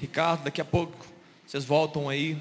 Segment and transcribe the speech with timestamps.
[0.00, 1.04] Ricardo, daqui a pouco
[1.44, 2.38] vocês voltam aí.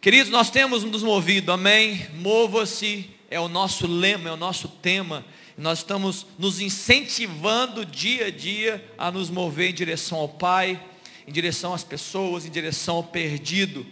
[0.00, 2.06] Queridos, nós temos nos movido, amém?
[2.14, 5.26] Mova-se é o nosso lema, é o nosso tema.
[5.58, 10.80] Nós estamos nos incentivando dia a dia a nos mover em direção ao Pai,
[11.26, 13.84] em direção às pessoas, em direção ao perdido.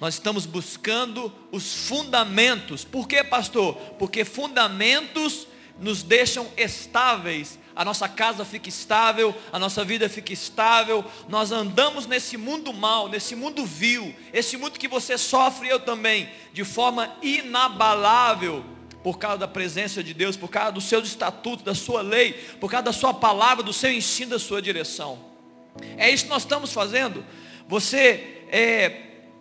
[0.00, 2.84] Nós estamos buscando os fundamentos.
[2.84, 3.74] Por quê, pastor?
[3.98, 5.48] Porque fundamentos
[5.80, 11.04] nos deixam estáveis a nossa casa fica estável, a nossa vida fica estável.
[11.28, 16.28] Nós andamos nesse mundo mal, nesse mundo vil, esse mundo que você sofre, eu também,
[16.52, 18.64] de forma inabalável,
[19.02, 22.70] por causa da presença de Deus, por causa dos seus estatutos, da sua lei, por
[22.70, 25.18] causa da sua palavra, do seu ensino, da sua direção.
[25.96, 27.24] É isso que nós estamos fazendo.
[27.68, 28.88] Você é,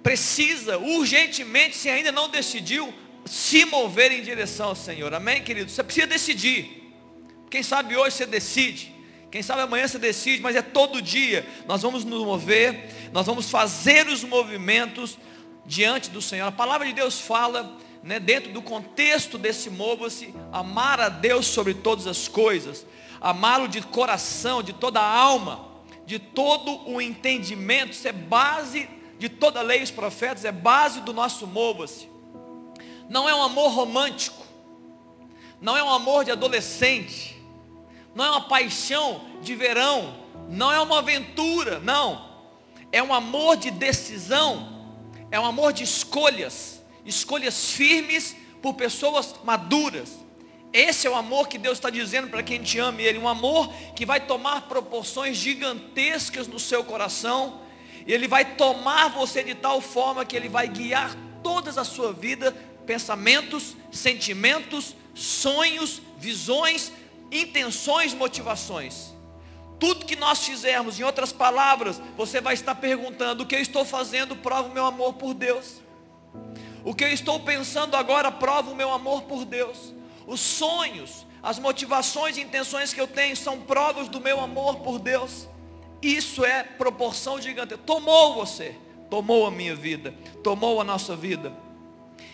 [0.02, 2.94] precisa urgentemente, se ainda não decidiu,
[3.26, 5.13] se mover em direção ao Senhor.
[5.13, 5.72] Amém, querido?
[5.72, 6.83] Você precisa decidir.
[7.53, 8.91] Quem sabe hoje você decide.
[9.30, 11.48] Quem sabe amanhã você decide, mas é todo dia.
[11.67, 15.20] Nós vamos nos mover, nós vamos fazer os movimentos
[15.63, 16.48] diante do Senhor.
[16.48, 21.76] A palavra de Deus fala, né, dentro do contexto desse mova-se, amar a Deus sobre
[21.76, 22.87] todas as coisas,
[23.21, 25.63] amá-lo de coração, de toda a alma,
[26.07, 30.51] de todo o entendimento, isso é base de toda a lei e os profetas, é
[30.51, 32.10] base do nosso mova-se.
[33.07, 34.43] Não é um amor romântico,
[35.62, 37.32] não é um amor de adolescente,
[38.16, 40.16] não é uma paixão de verão,
[40.50, 42.32] não é uma aventura, não.
[42.92, 44.98] É um amor de decisão,
[45.32, 50.24] é um amor de escolhas, escolhas firmes por pessoas maduras.
[50.72, 53.72] Esse é o amor que Deus está dizendo para quem te ama Ele, um amor
[53.96, 57.62] que vai tomar proporções gigantescas no seu coração,
[58.06, 62.12] e Ele vai tomar você de tal forma que Ele vai guiar toda a sua
[62.12, 62.52] vida,
[62.86, 66.91] pensamentos, sentimentos, sonhos, visões,
[67.34, 69.13] intenções, motivações.
[69.79, 73.84] Tudo que nós fizermos, em outras palavras, você vai estar perguntando: o que eu estou
[73.84, 75.81] fazendo prova o meu amor por Deus.
[76.85, 79.94] O que eu estou pensando agora prova o meu amor por Deus.
[80.28, 84.99] Os sonhos, as motivações e intenções que eu tenho são provas do meu amor por
[84.99, 85.47] Deus.
[86.01, 87.77] Isso é proporção gigante.
[87.77, 88.75] Tomou você,
[89.09, 91.53] tomou a minha vida, tomou a nossa vida.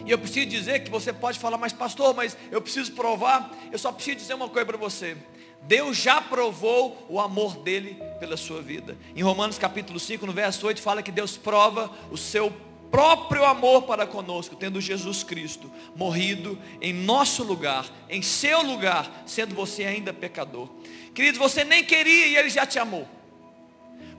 [0.05, 3.55] E eu preciso dizer que você pode falar, mas pastor, mas eu preciso provar.
[3.71, 5.17] Eu só preciso dizer uma coisa para você.
[5.63, 8.97] Deus já provou o amor dele pela sua vida.
[9.15, 12.51] Em Romanos capítulo 5, no verso 8, fala que Deus prova o seu
[12.89, 19.53] próprio amor para conosco, tendo Jesus Cristo morrido em nosso lugar, em seu lugar, sendo
[19.53, 20.69] você ainda pecador.
[21.13, 23.07] Queridos, você nem queria e ele já te amou.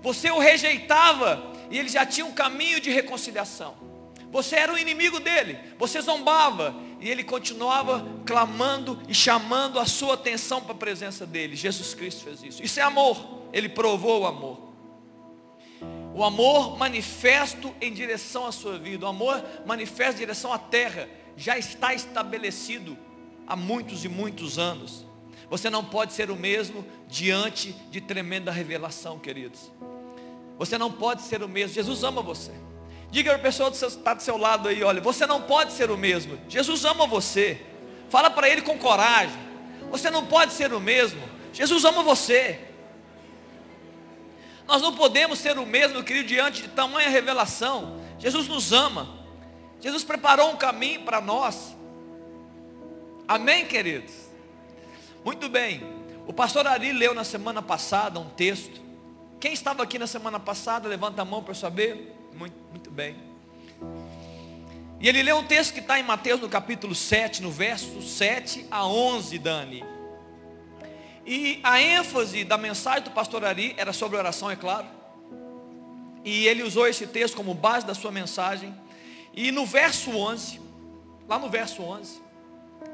[0.02, 3.89] Você o rejeitava e ele já tinha um caminho de reconciliação.
[4.30, 10.14] Você era o inimigo dele, você zombava, e ele continuava clamando e chamando a sua
[10.14, 11.56] atenção para a presença dele.
[11.56, 12.62] Jesus Cristo fez isso.
[12.62, 14.70] Isso é amor, ele provou o amor.
[16.14, 21.08] O amor manifesto em direção à sua vida, o amor manifesto em direção à terra,
[21.36, 22.96] já está estabelecido
[23.46, 25.06] há muitos e muitos anos.
[25.48, 29.72] Você não pode ser o mesmo diante de tremenda revelação, queridos.
[30.58, 31.74] Você não pode ser o mesmo.
[31.74, 32.52] Jesus ama você.
[33.10, 35.90] Diga para a pessoa que está do seu lado aí, olha, você não pode ser
[35.90, 36.38] o mesmo.
[36.48, 37.60] Jesus ama você.
[38.08, 39.36] Fala para ele com coragem.
[39.90, 41.20] Você não pode ser o mesmo.
[41.52, 42.60] Jesus ama você.
[44.66, 48.00] Nós não podemos ser o mesmo, querido, diante de tamanha revelação.
[48.18, 49.18] Jesus nos ama.
[49.80, 51.74] Jesus preparou um caminho para nós.
[53.26, 54.12] Amém, queridos?
[55.24, 55.82] Muito bem.
[56.28, 58.80] O pastor Ari leu na semana passada um texto.
[59.40, 62.19] Quem estava aqui na semana passada, levanta a mão para saber.
[62.34, 63.16] Muito, muito bem.
[65.00, 68.66] E ele lê um texto que está em Mateus no capítulo 7, no verso 7
[68.70, 69.84] a 11, Dani.
[71.24, 74.86] E a ênfase da mensagem do pastor Ari era sobre oração, é claro.
[76.24, 78.74] E ele usou esse texto como base da sua mensagem.
[79.32, 80.60] E no verso 11,
[81.26, 82.20] lá no verso 11,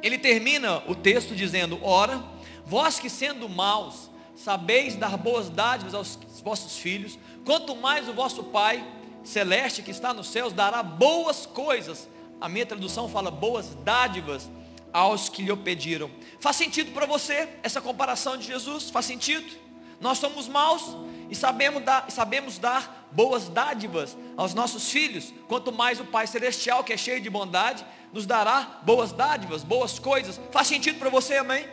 [0.02, 2.22] ele termina o texto dizendo: Ora,
[2.64, 8.44] vós que sendo maus, sabeis dar boas dádivas aos vossos filhos, quanto mais o vosso
[8.44, 8.84] Pai
[9.26, 12.08] celeste que está nos céus dará boas coisas.
[12.40, 14.48] A minha tradução fala boas dádivas
[14.92, 16.10] aos que lhe pediram.
[16.40, 18.90] Faz sentido para você essa comparação de Jesus?
[18.90, 19.46] Faz sentido?
[20.00, 20.96] Nós somos maus
[21.30, 25.32] e sabemos dar, sabemos dar boas dádivas aos nossos filhos.
[25.48, 29.98] Quanto mais o Pai Celestial, que é cheio de bondade, nos dará boas dádivas, boas
[29.98, 30.40] coisas.
[30.52, 31.66] Faz sentido para você, amém?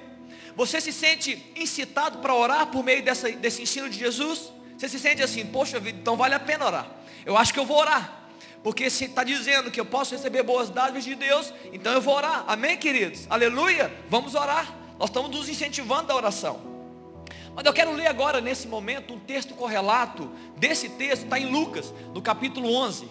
[0.55, 4.51] Você se sente incitado para orar por meio dessa, desse ensino de Jesus?
[4.83, 6.85] Você se sente assim, poxa vida, então vale a pena orar.
[7.25, 8.27] Eu acho que eu vou orar.
[8.61, 12.13] Porque se está dizendo que eu posso receber boas dádivas de Deus, então eu vou
[12.13, 12.43] orar.
[12.49, 13.25] Amém, queridos?
[13.29, 13.89] Aleluia.
[14.09, 14.75] Vamos orar.
[14.99, 16.59] Nós estamos nos incentivando a oração.
[17.55, 21.93] Mas eu quero ler agora, nesse momento, um texto correlato desse texto, está em Lucas,
[22.13, 23.07] no capítulo 11.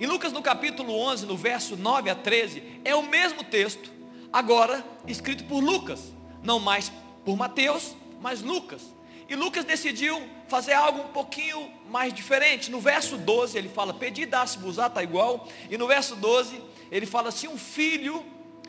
[0.00, 3.92] Em Lucas, no capítulo 11, no verso 9 a 13, é o mesmo texto,
[4.32, 6.00] agora escrito por Lucas,
[6.42, 6.90] não mais
[7.26, 8.80] por Mateus, mas Lucas.
[9.32, 12.70] E Lucas decidiu fazer algo um pouquinho mais diferente.
[12.70, 15.48] No verso 12 ele fala, pedi, dá-se-vos, está igual.
[15.70, 18.22] E no verso 12 ele fala assim, um filho,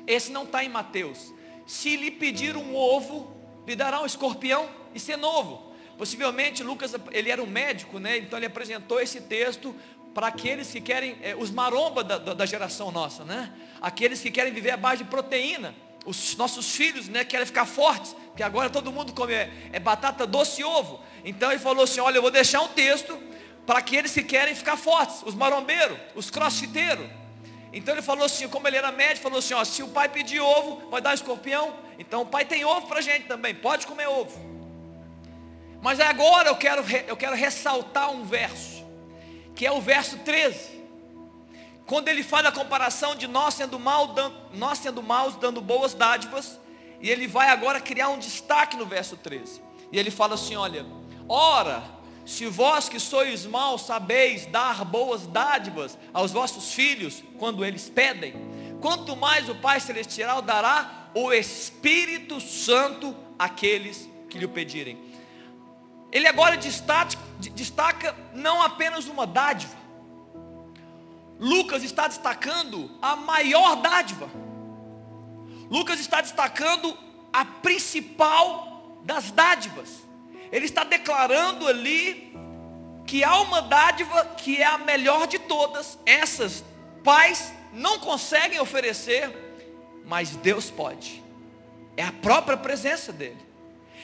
[0.07, 1.33] esse não está em Mateus.
[1.67, 3.35] Se lhe pedir um ovo,
[3.67, 5.73] lhe dará um escorpião, isso é novo.
[5.97, 8.17] Possivelmente Lucas, ele era um médico, né?
[8.19, 9.75] Então ele apresentou esse texto
[10.13, 13.51] para aqueles que querem, é, os maromba da, da, geração nossa, né?
[13.81, 15.75] Aqueles que querem viver à base de proteína.
[16.05, 20.25] Os nossos filhos, né, querem ficar fortes, porque agora todo mundo come é, é batata
[20.25, 20.99] doce e ovo.
[21.23, 23.15] Então ele falou assim: olha, eu vou deixar um texto
[23.63, 27.07] para aqueles que querem ficar fortes, os marombeiros, os crossfiteiros.
[27.71, 30.39] Então ele falou assim, como ele era médico, falou assim, ó, se o pai pedir
[30.39, 31.75] ovo, vai dar um escorpião.
[31.99, 34.35] Então o pai tem ovo para a gente também, pode comer ovo.
[35.79, 38.83] Mas agora eu quero, eu quero ressaltar um verso,
[39.55, 40.81] que é o verso 13.
[41.85, 44.15] Quando ele faz a comparação de nós sendo, mal,
[44.53, 46.59] nós sendo maus, dando boas dádivas,
[47.03, 49.61] e ele vai agora criar um destaque no verso 13.
[49.91, 50.85] E ele fala assim: olha,
[51.27, 51.83] ora,
[52.25, 58.33] se vós que sois maus sabeis dar boas dádivas aos vossos filhos quando eles pedem,
[58.79, 64.97] quanto mais o Pai Celestial dará o Espírito Santo àqueles que lhe pedirem.
[66.09, 67.17] Ele agora destaca,
[67.53, 69.75] destaca não apenas uma dádiva.
[71.37, 74.29] Lucas está destacando a maior dádiva.
[75.73, 76.95] Lucas está destacando
[77.33, 79.89] a principal das dádivas.
[80.51, 82.31] Ele está declarando ali
[83.07, 85.97] que há uma dádiva que é a melhor de todas.
[86.05, 86.63] Essas
[87.03, 89.35] pais não conseguem oferecer,
[90.05, 91.23] mas Deus pode.
[91.97, 93.43] É a própria presença dele.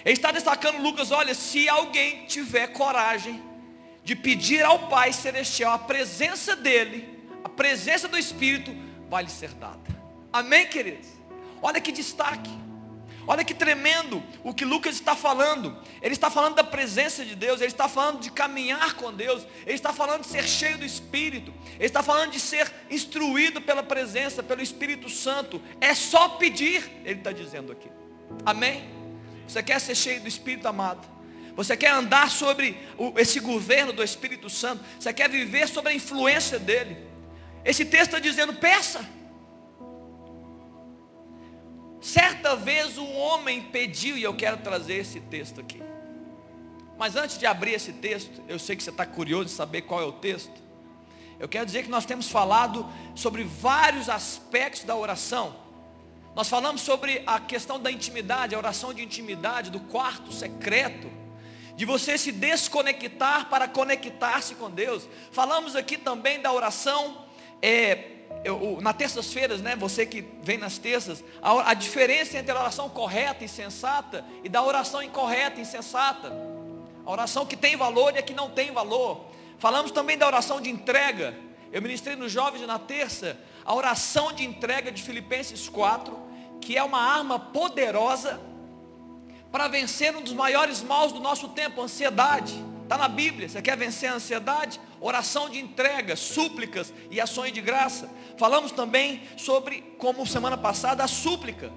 [0.03, 3.43] Ele está destacando Lucas, olha, se alguém tiver coragem
[4.03, 7.07] de pedir ao Pai celestial a presença dele,
[7.43, 8.75] a presença do Espírito,
[9.07, 9.87] vai lhe ser dada.
[10.33, 11.18] Amém, queridos?
[11.61, 12.51] Olha que destaque.
[13.29, 15.77] Olha que tremendo o que Lucas está falando.
[16.01, 19.75] Ele está falando da presença de Deus, ele está falando de caminhar com Deus, ele
[19.75, 24.41] está falando de ser cheio do Espírito, ele está falando de ser instruído pela presença,
[24.41, 25.61] pelo Espírito Santo.
[25.79, 27.91] É só pedir, ele está dizendo aqui.
[28.43, 28.89] Amém?
[29.47, 31.07] Você quer ser cheio do Espírito amado?
[31.55, 32.79] Você quer andar sobre
[33.15, 34.83] esse governo do Espírito Santo?
[34.99, 36.97] Você quer viver sobre a influência dele?
[37.63, 39.18] Esse texto está dizendo: peça.
[42.01, 45.81] Certa vez um homem pediu, e eu quero trazer esse texto aqui.
[46.97, 50.01] Mas antes de abrir esse texto, eu sei que você está curioso de saber qual
[50.01, 50.69] é o texto.
[51.39, 52.85] Eu quero dizer que nós temos falado
[53.15, 55.55] sobre vários aspectos da oração.
[56.35, 61.09] Nós falamos sobre a questão da intimidade, a oração de intimidade, do quarto secreto,
[61.75, 65.07] de você se desconectar para conectar-se com Deus.
[65.31, 67.25] Falamos aqui também da oração
[67.61, 72.59] é, eu, na terças-feiras, né, você que vem nas terças, a, a, diferença entre a
[72.59, 76.31] oração correta e sensata e da oração incorreta e insensata.
[77.05, 79.25] A oração que tem valor e a que não tem valor.
[79.57, 81.35] Falamos também da oração de entrega.
[81.71, 86.17] Eu ministrei nos jovens na terça a oração de entrega de Filipenses 4,
[86.61, 88.39] que é uma arma poderosa
[89.51, 92.63] para vencer um dos maiores maus do nosso tempo, a ansiedade.
[92.89, 93.47] Está na Bíblia.
[93.47, 94.81] Você quer vencer a ansiedade?
[94.99, 98.09] Oração de entrega, súplicas e ações de graça.
[98.35, 101.71] Falamos também sobre, como semana passada, a súplica.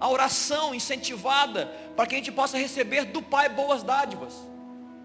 [0.00, 4.34] A oração incentivada para que a gente possa receber do Pai boas dádivas.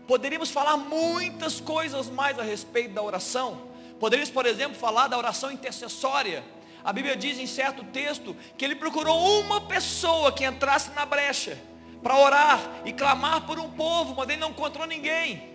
[0.07, 3.61] Poderíamos falar muitas coisas mais a respeito da oração.
[3.99, 6.43] Poderíamos, por exemplo, falar da oração intercessória.
[6.83, 11.55] A Bíblia diz em certo texto que ele procurou uma pessoa que entrasse na brecha
[12.01, 15.50] para orar e clamar por um povo, mas ele não encontrou ninguém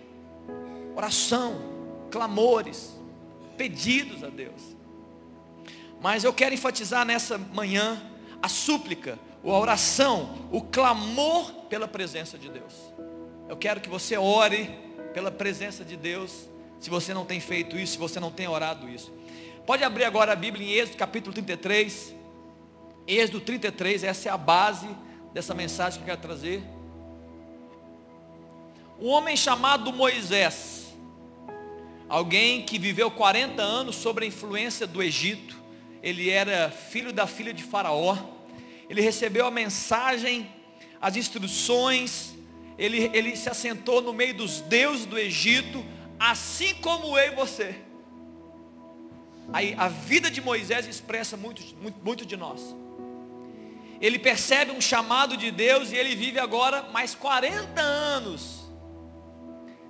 [0.97, 1.61] oração,
[2.09, 2.97] clamores,
[3.55, 4.75] pedidos a Deus.
[6.01, 8.01] Mas eu quero enfatizar nessa manhã
[8.41, 12.73] a súplica, a oração, o clamor pela presença de Deus.
[13.47, 14.71] Eu quero que você ore
[15.13, 16.49] pela presença de Deus,
[16.79, 19.13] se você não tem feito isso, se você não tem orado isso.
[19.67, 22.15] Pode abrir agora a Bíblia em Êxodo capítulo 33.
[23.07, 24.89] Êxodo 33, essa é a base
[25.31, 26.63] dessa mensagem que eu quero trazer.
[28.99, 30.86] Um homem chamado Moisés,
[32.09, 35.57] Alguém que viveu 40 anos sob a influência do Egito.
[36.01, 38.17] Ele era filho da filha de Faraó.
[38.89, 40.49] Ele recebeu a mensagem,
[41.01, 42.35] as instruções.
[42.77, 45.83] Ele, ele se assentou no meio dos deuses do Egito,
[46.19, 47.75] assim como eu e você.
[49.51, 52.75] Aí a vida de Moisés expressa muito, muito, muito de nós.
[53.99, 58.67] ele percebe um chamado de Deus e ele vive agora mais 40 anos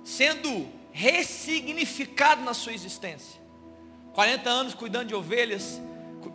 [0.08, 3.40] sendo ressignificado na sua existência.
[4.12, 5.80] 40 anos cuidando de ovelhas,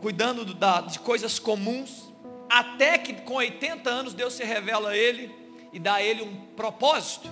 [0.02, 2.14] cuidando de coisas comuns,
[2.50, 5.34] até que com 80 anos Deus se revela a ele
[5.72, 7.30] e dá a ele um propósito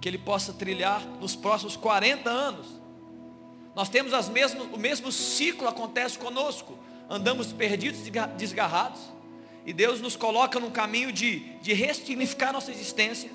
[0.00, 2.66] que ele possa trilhar nos próximos 40 anos.
[3.74, 6.78] Nós temos as mesmas, o mesmo ciclo acontece conosco.
[7.08, 8.00] Andamos perdidos,
[8.36, 9.00] desgarrados,
[9.64, 13.30] e Deus nos coloca num caminho de, de ressignificar nossa existência.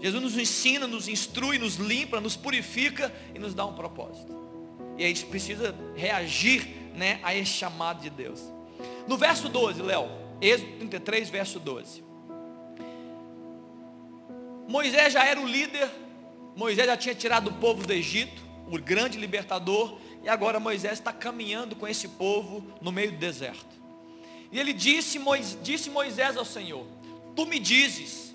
[0.00, 4.32] Jesus nos ensina, nos instrui, nos limpa, nos purifica e nos dá um propósito.
[4.96, 8.40] E a gente precisa reagir né, a esse chamado de Deus.
[9.06, 10.08] No verso 12, Léo,
[10.40, 12.04] Êxodo 33, verso 12.
[14.68, 15.88] Moisés já era o líder,
[16.54, 21.12] Moisés já tinha tirado o povo do Egito, o grande libertador, e agora Moisés está
[21.12, 23.78] caminhando com esse povo no meio do deserto.
[24.52, 25.18] E ele disse,
[25.62, 26.86] disse Moisés ao Senhor:
[27.34, 28.27] Tu me dizes,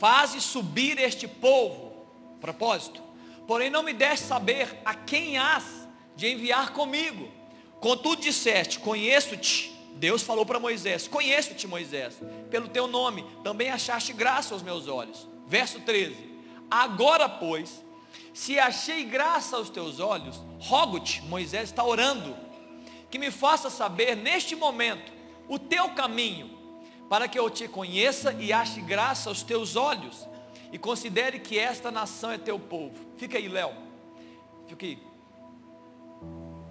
[0.00, 1.92] faze subir este povo,
[2.40, 3.02] propósito,
[3.46, 7.28] porém não me deste saber a quem hás de enviar comigo.
[7.80, 9.70] Contudo disseste, conheço-te.
[9.96, 12.18] Deus falou para Moisés, conheço-te Moisés,
[12.50, 15.28] pelo teu nome, também achaste graça aos meus olhos.
[15.46, 16.16] Verso 13,
[16.70, 17.84] agora pois,
[18.32, 22.34] se achei graça aos teus olhos, rogo-te, Moisés está orando,
[23.10, 25.12] que me faça saber neste momento
[25.46, 26.59] o teu caminho,
[27.10, 30.28] para que eu te conheça e ache graça aos teus olhos,
[30.70, 32.94] e considere que esta nação é teu povo.
[33.18, 33.74] Fica aí, Léo.
[34.68, 34.96] Fica aí.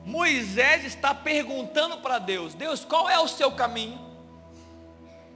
[0.05, 4.00] Moisés está perguntando para Deus: Deus, qual é o seu caminho?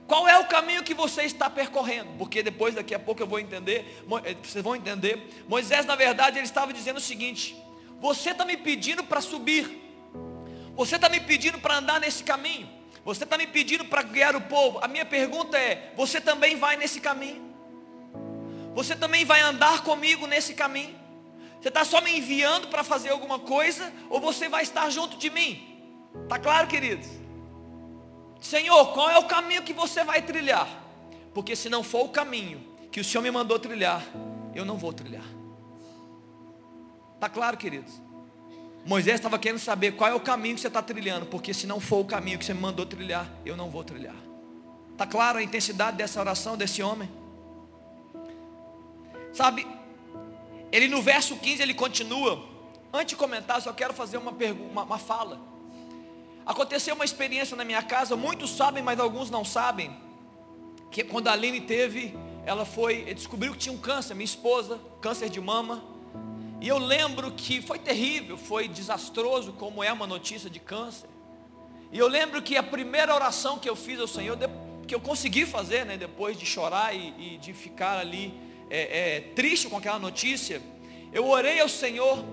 [0.07, 2.09] Qual é o caminho que você está percorrendo?
[2.17, 5.43] Porque depois, daqui a pouco eu vou entender, eh, vocês vão entender.
[5.49, 7.61] Moisés, na verdade, ele estava dizendo o seguinte:
[7.99, 9.81] Você está me pedindo para subir,
[10.77, 12.82] você está me pedindo para andar nesse caminho.
[13.05, 14.79] Você está me pedindo para guiar o povo.
[14.81, 17.53] A minha pergunta é: você também vai nesse caminho?
[18.73, 20.95] Você também vai andar comigo nesse caminho?
[21.61, 23.93] Você está só me enviando para fazer alguma coisa?
[24.09, 25.79] Ou você vai estar junto de mim?
[26.23, 27.07] Está claro, queridos?
[28.41, 30.67] Senhor, qual é o caminho que você vai trilhar?
[31.33, 34.03] Porque se não for o caminho que o Senhor me mandou trilhar,
[34.53, 35.25] eu não vou trilhar.
[37.15, 38.01] Está claro, queridos?
[38.85, 41.79] Moisés estava querendo saber qual é o caminho que você está trilhando, porque se não
[41.79, 44.15] for o caminho que você me mandou trilhar, eu não vou trilhar.
[44.91, 47.09] Está claro a intensidade dessa oração desse homem?
[49.31, 49.65] Sabe,
[50.71, 52.47] ele no verso 15 ele continua.
[52.91, 55.39] Antes de comentar, só quero fazer uma uma, uma fala.
[56.45, 59.95] Aconteceu uma experiência na minha casa, muitos sabem, mas alguns não sabem.
[60.91, 62.13] Que quando a Aline teve,
[62.45, 65.92] ela foi, descobriu que tinha um câncer, minha esposa, câncer de mama.
[66.63, 71.09] E eu lembro que foi terrível, foi desastroso, como é uma notícia de câncer.
[71.91, 74.37] E eu lembro que a primeira oração que eu fiz ao Senhor,
[74.87, 78.33] que eu consegui fazer, né, depois de chorar e, e de ficar ali
[78.69, 80.61] é, é, triste com aquela notícia,
[81.11, 82.23] eu orei ao Senhor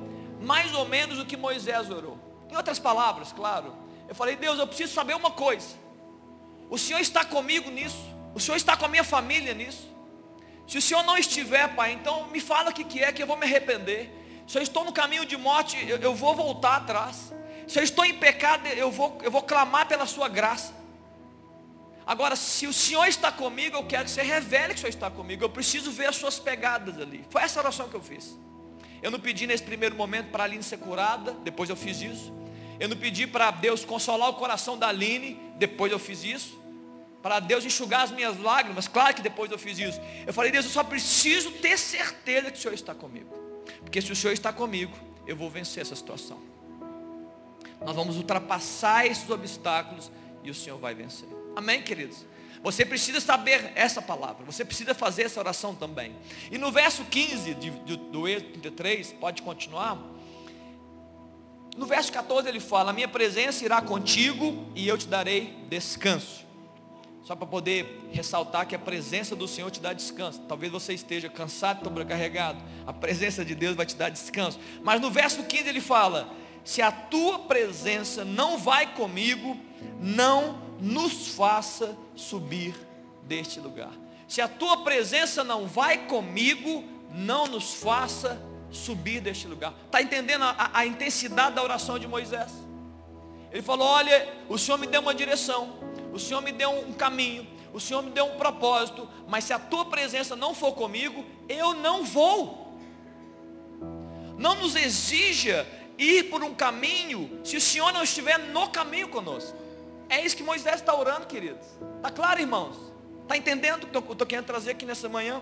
[0.41, 2.17] mais ou menos o que Moisés orou.
[2.49, 3.75] Em outras palavras, claro,
[4.09, 5.75] eu falei, Deus, eu preciso saber uma coisa.
[6.71, 7.99] O Senhor está comigo nisso.
[8.33, 9.91] O Senhor está com a minha família nisso.
[10.69, 13.27] Se o Senhor não estiver, Pai, então me fala o que, que é que eu
[13.27, 14.20] vou me arrepender.
[14.51, 17.33] Se eu estou no caminho de morte, eu, eu vou voltar atrás.
[17.69, 20.75] Se eu estou em pecado, eu vou, eu vou clamar pela sua graça.
[22.05, 25.09] Agora, se o Senhor está comigo, eu quero que você revele que o Senhor está
[25.09, 25.45] comigo.
[25.45, 27.25] Eu preciso ver as suas pegadas ali.
[27.31, 28.37] Foi essa oração que eu fiz.
[29.01, 32.35] Eu não pedi nesse primeiro momento para a Aline ser curada, depois eu fiz isso.
[32.81, 36.61] Eu não pedi para Deus consolar o coração da Aline, depois eu fiz isso.
[37.23, 40.01] Para Deus enxugar as minhas lágrimas, claro que depois eu fiz isso.
[40.27, 43.50] Eu falei, Deus, eu só preciso ter certeza que o Senhor está comigo.
[43.81, 44.93] Porque se o Senhor está comigo,
[45.27, 46.39] eu vou vencer essa situação.
[47.81, 50.11] Nós vamos ultrapassar esses obstáculos
[50.43, 51.29] e o Senhor vai vencer.
[51.57, 52.27] Amém, queridos?
[52.63, 56.15] Você precisa saber essa palavra, você precisa fazer essa oração também.
[56.51, 59.99] E no verso 15 de, de, do Êxodo 33, pode continuar.
[61.75, 66.45] No verso 14 ele fala: minha presença irá contigo e eu te darei descanso.
[67.31, 70.41] Só para poder ressaltar que a presença do Senhor te dá descanso.
[70.49, 72.61] Talvez você esteja cansado, sobrecarregado.
[72.85, 74.59] A presença de Deus vai te dar descanso.
[74.83, 76.29] Mas no verso 15 ele fala:
[76.65, 79.57] Se a tua presença não vai comigo,
[80.01, 82.75] não nos faça subir
[83.23, 83.93] deste lugar.
[84.27, 86.83] Se a tua presença não vai comigo,
[87.15, 89.73] não nos faça subir deste lugar.
[89.87, 92.51] Está entendendo a, a intensidade da oração de Moisés?
[93.53, 95.79] Ele falou: Olha, o Senhor me deu uma direção
[96.13, 99.59] o Senhor me deu um caminho, o Senhor me deu um propósito, mas se a
[99.59, 102.79] tua presença não for comigo, eu não vou.
[104.37, 105.67] Não nos exija
[105.99, 109.57] ir por um caminho se o Senhor não estiver no caminho conosco.
[110.09, 111.67] É isso que Moisés está orando, queridos.
[111.97, 112.77] Está claro, irmãos?
[113.23, 115.41] Está entendendo o que eu estou querendo trazer aqui nessa manhã?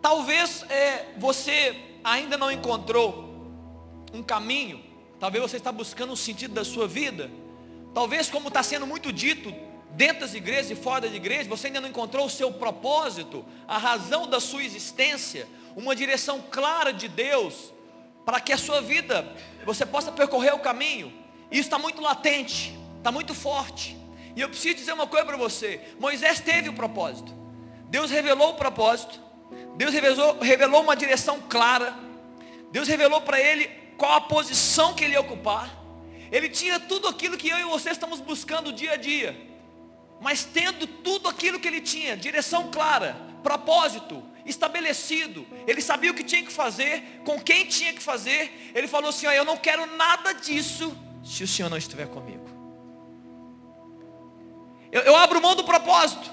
[0.00, 3.28] Talvez é, você ainda não encontrou
[4.14, 4.82] um caminho,
[5.18, 7.30] talvez você está buscando um sentido da sua vida,
[7.94, 9.54] talvez como está sendo muito dito
[9.90, 13.76] dentro das igrejas e fora das igrejas, você ainda não encontrou o seu propósito, a
[13.76, 17.72] razão da sua existência, uma direção clara de Deus,
[18.24, 19.26] para que a sua vida,
[19.64, 21.12] você possa percorrer o caminho,
[21.50, 23.96] isso está muito latente, está muito forte,
[24.36, 27.34] e eu preciso dizer uma coisa para você, Moisés teve o um propósito,
[27.88, 29.20] Deus revelou o propósito,
[29.76, 31.94] Deus revelou, revelou uma direção clara.
[32.70, 33.66] Deus revelou para ele
[33.96, 35.74] qual a posição que ele ia ocupar.
[36.30, 39.36] Ele tinha tudo aquilo que eu e você estamos buscando dia a dia.
[40.20, 46.24] Mas tendo tudo aquilo que ele tinha, direção clara, propósito estabelecido, ele sabia o que
[46.24, 48.70] tinha que fazer, com quem tinha que fazer.
[48.74, 52.48] Ele falou assim: ó, eu não quero nada disso se o Senhor não estiver comigo.
[54.92, 56.30] Eu, eu abro mão do propósito.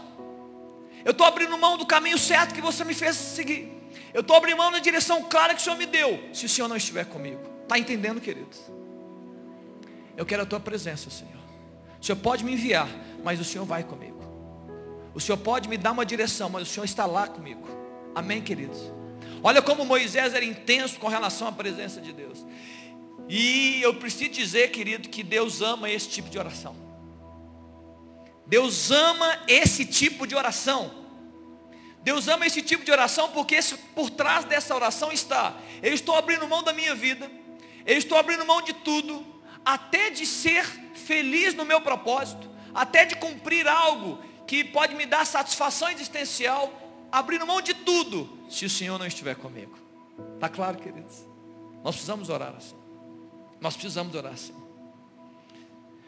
[1.06, 3.72] Eu estou abrindo mão do caminho certo que você me fez seguir.
[4.13, 6.30] Eu estou abrindo mão da direção clara que o Senhor me deu.
[6.34, 7.42] Se o Senhor não estiver comigo.
[7.63, 8.60] Está entendendo, queridos?
[10.18, 11.38] Eu quero a tua presença, Senhor.
[12.02, 12.90] O Senhor pode me enviar,
[13.24, 14.18] mas o Senhor vai comigo.
[15.14, 17.68] O Senhor pode me dar uma direção, mas o Senhor está lá comigo.
[18.14, 18.80] Amém, queridos?
[19.44, 22.46] Olha como Moisés era intenso com relação à presença de Deus.
[23.30, 26.76] E eu preciso dizer, querido, que Deus ama esse tipo de oração.
[28.46, 30.92] Deus ama esse tipo de oração.
[32.02, 33.60] Deus ama esse tipo de oração porque
[33.94, 37.30] por trás dessa oração está: eu estou abrindo mão da minha vida,
[37.86, 39.26] eu estou abrindo mão de tudo,
[39.68, 40.64] até de ser
[40.96, 46.72] feliz no meu propósito, até de cumprir algo que pode me dar satisfação existencial,
[47.12, 49.78] abrindo mão de tudo, se o Senhor não estiver comigo.
[50.36, 51.18] Está claro, queridos?
[51.84, 52.78] Nós precisamos orar assim.
[53.60, 54.56] Nós precisamos orar assim.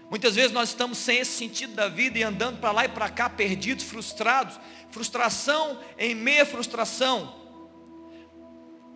[0.10, 3.10] Muitas vezes nós estamos sem esse sentido da vida e andando para lá e para
[3.10, 4.58] cá, perdidos, frustrados.
[4.90, 7.36] Frustração em meia frustração.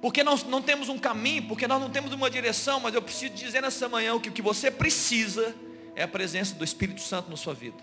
[0.03, 3.33] Porque nós não temos um caminho, porque nós não temos uma direção, mas eu preciso
[3.35, 5.55] dizer nessa manhã que o que você precisa
[5.95, 7.77] é a presença do Espírito Santo na sua vida.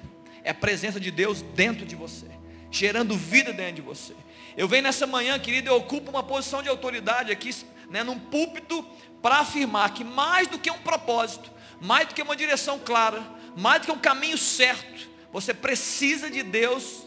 [0.45, 2.27] É a presença de Deus dentro de você,
[2.71, 4.15] gerando vida dentro de você.
[4.55, 7.57] Eu venho nessa manhã, querido, eu ocupo uma posição de autoridade aqui,
[7.89, 8.85] né, num púlpito,
[9.23, 13.25] para afirmar que mais do que um propósito, mais do que uma direção clara,
[13.57, 17.07] mais do que um caminho certo, você precisa de Deus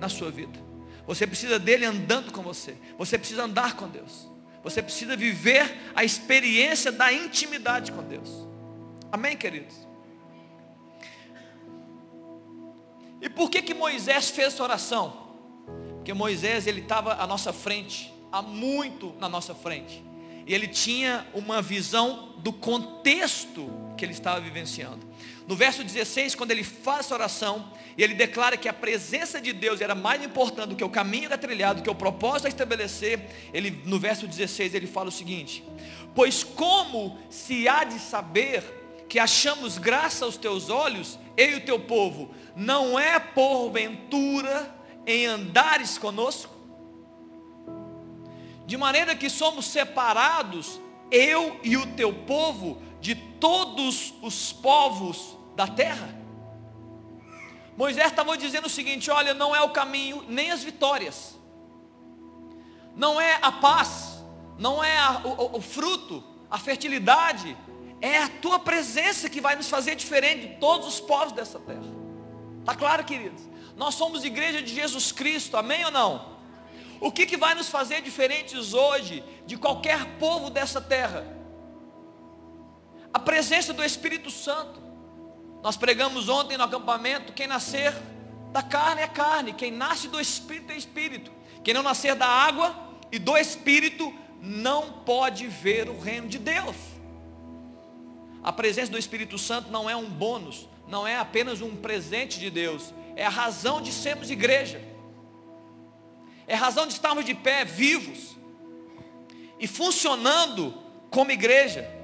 [0.00, 0.58] na sua vida.
[1.06, 2.74] Você precisa dele andando com você.
[2.96, 4.34] Você precisa andar com Deus.
[4.66, 8.28] Você precisa viver a experiência da intimidade com Deus.
[9.12, 9.76] Amém, queridos?
[13.22, 15.28] E por que que Moisés fez essa oração?
[15.94, 20.02] Porque Moisés ele estava à nossa frente, há muito na nossa frente.
[20.44, 25.06] E ele tinha uma visão do contexto que ele estava vivenciando.
[25.46, 29.52] No verso 16, quando ele faz essa oração, e ele declara que a presença de
[29.52, 32.48] Deus era mais importante do que o caminho a trilhado, do que o propósito a
[32.48, 35.62] estabelecer, ele, no verso 16 ele fala o seguinte:
[36.14, 38.62] Pois como se há de saber
[39.08, 44.74] que achamos graça aos teus olhos, eu e o teu povo, não é porventura
[45.06, 46.56] em andares conosco?
[48.66, 50.80] de maneira que somos separados,
[51.10, 56.14] eu e o teu povo, de todos os povos da terra.
[57.76, 61.36] Moisés estava dizendo o seguinte: olha, não é o caminho, nem as vitórias,
[62.94, 64.22] não é a paz,
[64.58, 67.56] não é a, o, o fruto, a fertilidade,
[68.00, 71.96] é a tua presença que vai nos fazer diferente de todos os povos dessa terra.
[72.60, 73.42] Está claro, queridos?
[73.76, 76.36] Nós somos igreja de Jesus Cristo, amém ou não?
[77.00, 81.26] O que, que vai nos fazer diferentes hoje de qualquer povo dessa terra?
[83.12, 84.85] A presença do Espírito Santo.
[85.66, 87.92] Nós pregamos ontem no acampamento: quem nascer
[88.52, 91.32] da carne é carne, quem nasce do Espírito é Espírito.
[91.64, 92.72] Quem não nascer da água
[93.10, 96.76] e do Espírito não pode ver o reino de Deus.
[98.44, 102.48] A presença do Espírito Santo não é um bônus, não é apenas um presente de
[102.48, 104.80] Deus, é a razão de sermos igreja
[106.46, 108.36] é razão de estarmos de pé, vivos
[109.58, 110.72] e funcionando
[111.10, 111.95] como igreja.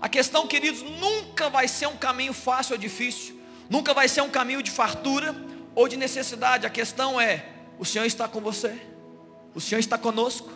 [0.00, 4.28] A questão, queridos, nunca vai ser um caminho fácil ou difícil, nunca vai ser um
[4.28, 5.34] caminho de fartura
[5.74, 6.66] ou de necessidade.
[6.66, 7.46] A questão é:
[7.78, 8.76] o Senhor está com você,
[9.54, 10.50] o Senhor está conosco,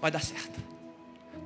[0.00, 0.60] vai dar certo.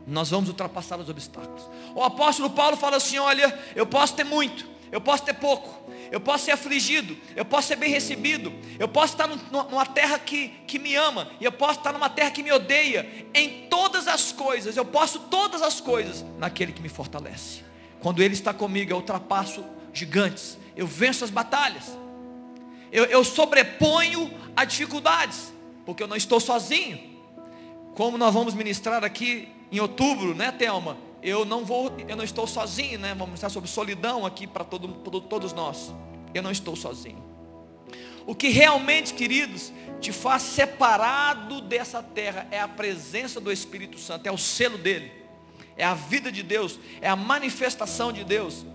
[0.06, 1.68] Nós vamos ultrapassar os obstáculos.
[1.94, 6.20] O apóstolo Paulo fala assim: olha, eu posso ter muito, eu posso ter pouco, eu
[6.20, 10.78] posso ser afligido, eu posso ser bem recebido, eu posso estar numa terra que, que
[10.78, 14.76] me ama, e eu posso estar numa terra que me odeia, em todas as coisas,
[14.76, 17.64] eu posso todas as coisas naquele que me fortalece.
[18.00, 21.96] Quando Ele está comigo, eu ultrapasso gigantes, eu venço as batalhas,
[22.92, 25.52] eu, eu sobreponho as dificuldades,
[25.84, 27.16] porque eu não estou sozinho.
[27.94, 30.96] Como nós vamos ministrar aqui em outubro, né, Thelma?
[31.22, 33.10] Eu não vou, eu não estou sozinho, né?
[33.10, 34.88] Vamos ministrar sobre solidão aqui para todo,
[35.22, 35.92] todos nós.
[36.34, 37.24] Eu não estou sozinho.
[38.26, 44.26] O que realmente, queridos, te faz separado dessa terra é a presença do Espírito Santo,
[44.26, 45.12] é o selo dele,
[45.76, 48.66] é a vida de Deus, é a manifestação de Deus.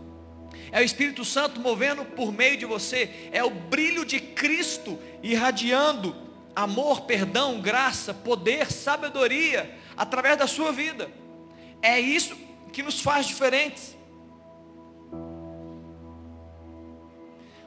[0.72, 6.16] É o Espírito Santo movendo por meio de você, é o brilho de Cristo irradiando
[6.56, 11.10] amor, perdão, graça, poder, sabedoria através da sua vida.
[11.82, 12.36] É isso
[12.72, 13.96] que nos faz diferentes.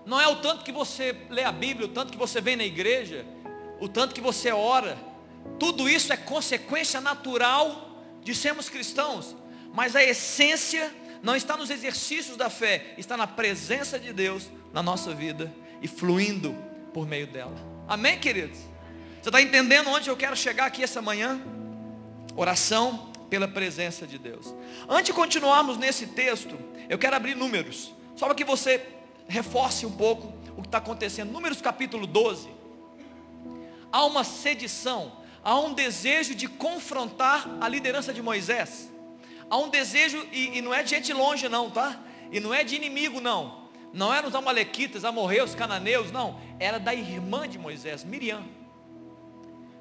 [0.07, 2.65] Não é o tanto que você lê a Bíblia, o tanto que você vem na
[2.65, 3.25] igreja,
[3.81, 4.99] o tanto que você ora.
[5.59, 7.91] Tudo isso é consequência natural
[8.23, 9.35] de sermos cristãos.
[9.73, 14.83] Mas a essência não está nos exercícios da fé, está na presença de Deus na
[14.83, 16.55] nossa vida e fluindo
[16.93, 17.55] por meio dela.
[17.89, 18.59] Amém, queridos?
[19.23, 21.41] Você está entendendo onde eu quero chegar aqui essa manhã?
[22.37, 24.55] Oração pela presença de Deus.
[24.89, 26.59] Antes de continuarmos nesse texto,
[26.89, 28.85] eu quero abrir números, só para que você
[29.29, 31.33] reforce um pouco o que está acontecendo.
[31.33, 32.49] Números capítulo 12.
[33.91, 38.91] Há uma sedição, há um desejo de confrontar a liderança de Moisés.
[39.49, 42.01] Há um desejo, e, e não é de gente longe não, tá?
[42.31, 43.65] E não é de inimigo não.
[43.93, 46.41] Não eram os amalequitas, amorreus, cananeus, não.
[46.59, 48.43] Era da irmã de Moisés, Miriam.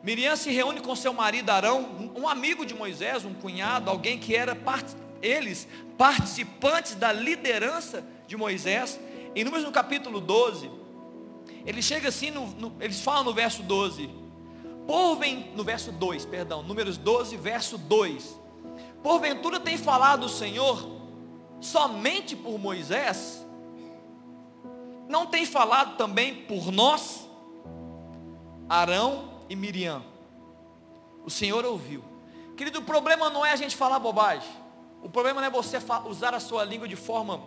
[0.03, 4.35] Miriam se reúne com seu marido Arão, um amigo de Moisés, um cunhado, alguém que
[4.35, 4.85] era part...
[5.21, 5.65] eles
[5.97, 8.99] participantes da liderança de Moisés.
[9.33, 10.69] Em Números no capítulo 12,
[11.65, 14.09] ele chega assim, no, no, eles falam no verso 12,
[14.85, 18.37] porvem, no verso 2, perdão, Números 12, verso 2.
[19.01, 20.85] Porventura tem falado o Senhor
[21.61, 23.45] somente por Moisés?
[25.07, 27.25] Não tem falado também por nós?
[28.67, 30.03] Arão e Miriam.
[31.25, 32.03] O Senhor ouviu.
[32.55, 34.49] Querido, o problema não é a gente falar bobagem.
[35.01, 37.41] O problema não é você usar a sua língua de forma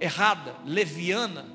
[0.00, 1.46] errada, leviana,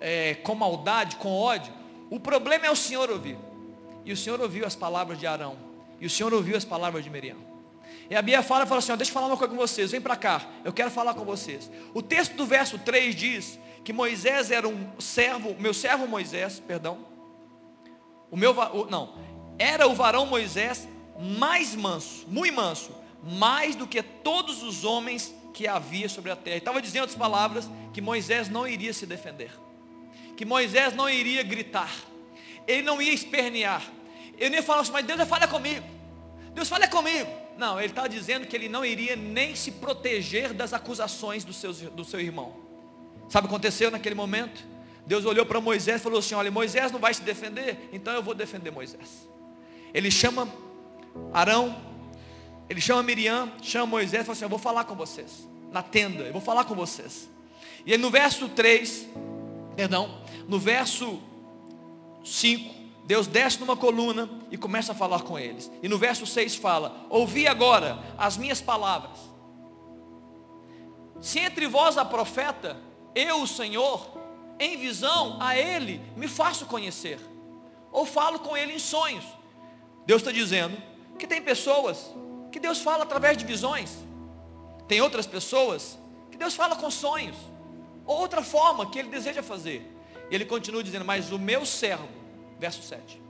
[0.00, 1.72] é, com maldade, com ódio.
[2.10, 3.38] O problema é o Senhor ouvir.
[4.04, 5.56] E o Senhor ouviu as palavras de Arão.
[6.00, 7.54] E o Senhor ouviu as palavras de Miriam.
[8.08, 10.00] E a Bíblia fala, fala assim, ó, deixa eu falar uma coisa com vocês, vem
[10.00, 11.70] para cá, eu quero falar com vocês.
[11.94, 16.98] O texto do verso 3 diz que Moisés era um servo, meu servo Moisés, perdão,
[18.34, 19.14] o meu, o, não,
[19.56, 22.90] era o varão Moisés mais manso, muito manso,
[23.22, 26.56] mais do que todos os homens que havia sobre a terra.
[26.56, 29.52] Estava dizendo outras palavras que Moisés não iria se defender,
[30.36, 31.94] que Moisés não iria gritar,
[32.66, 33.84] ele não ia espernear,
[34.36, 35.86] ele ia falar assim, mas Deus fala comigo,
[36.52, 37.30] Deus fala comigo.
[37.56, 41.72] Não, ele está dizendo que ele não iria nem se proteger das acusações do seu,
[41.72, 42.52] do seu irmão.
[43.28, 44.73] Sabe o que aconteceu naquele momento?
[45.06, 48.22] Deus olhou para Moisés e falou assim: Olha, Moisés não vai se defender, então eu
[48.22, 49.28] vou defender Moisés.
[49.92, 50.48] Ele chama
[51.32, 51.76] Arão,
[52.68, 56.24] ele chama Miriam, chama Moisés e fala assim: Eu vou falar com vocês, na tenda,
[56.24, 57.28] eu vou falar com vocês.
[57.84, 59.06] E aí no verso 3,
[59.76, 61.20] perdão, no verso
[62.24, 65.70] 5, Deus desce numa coluna e começa a falar com eles.
[65.82, 69.18] E no verso 6 fala: Ouvi agora as minhas palavras.
[71.20, 72.76] Se entre vós há profeta,
[73.14, 74.10] eu, o Senhor,
[74.58, 77.18] em visão a ele me faço conhecer.
[77.90, 79.24] Ou falo com ele em sonhos.
[80.06, 80.76] Deus está dizendo
[81.18, 82.12] que tem pessoas
[82.50, 83.98] que Deus fala através de visões.
[84.86, 85.98] Tem outras pessoas
[86.30, 87.36] que Deus fala com sonhos.
[88.06, 89.90] Ou outra forma que ele deseja fazer.
[90.30, 92.08] E ele continua dizendo, mas o meu servo,
[92.58, 93.22] verso 7.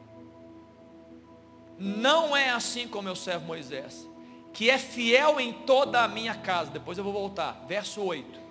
[1.78, 4.08] Não é assim como meu servo Moisés,
[4.52, 6.70] que é fiel em toda a minha casa.
[6.70, 7.64] Depois eu vou voltar.
[7.66, 8.43] Verso 8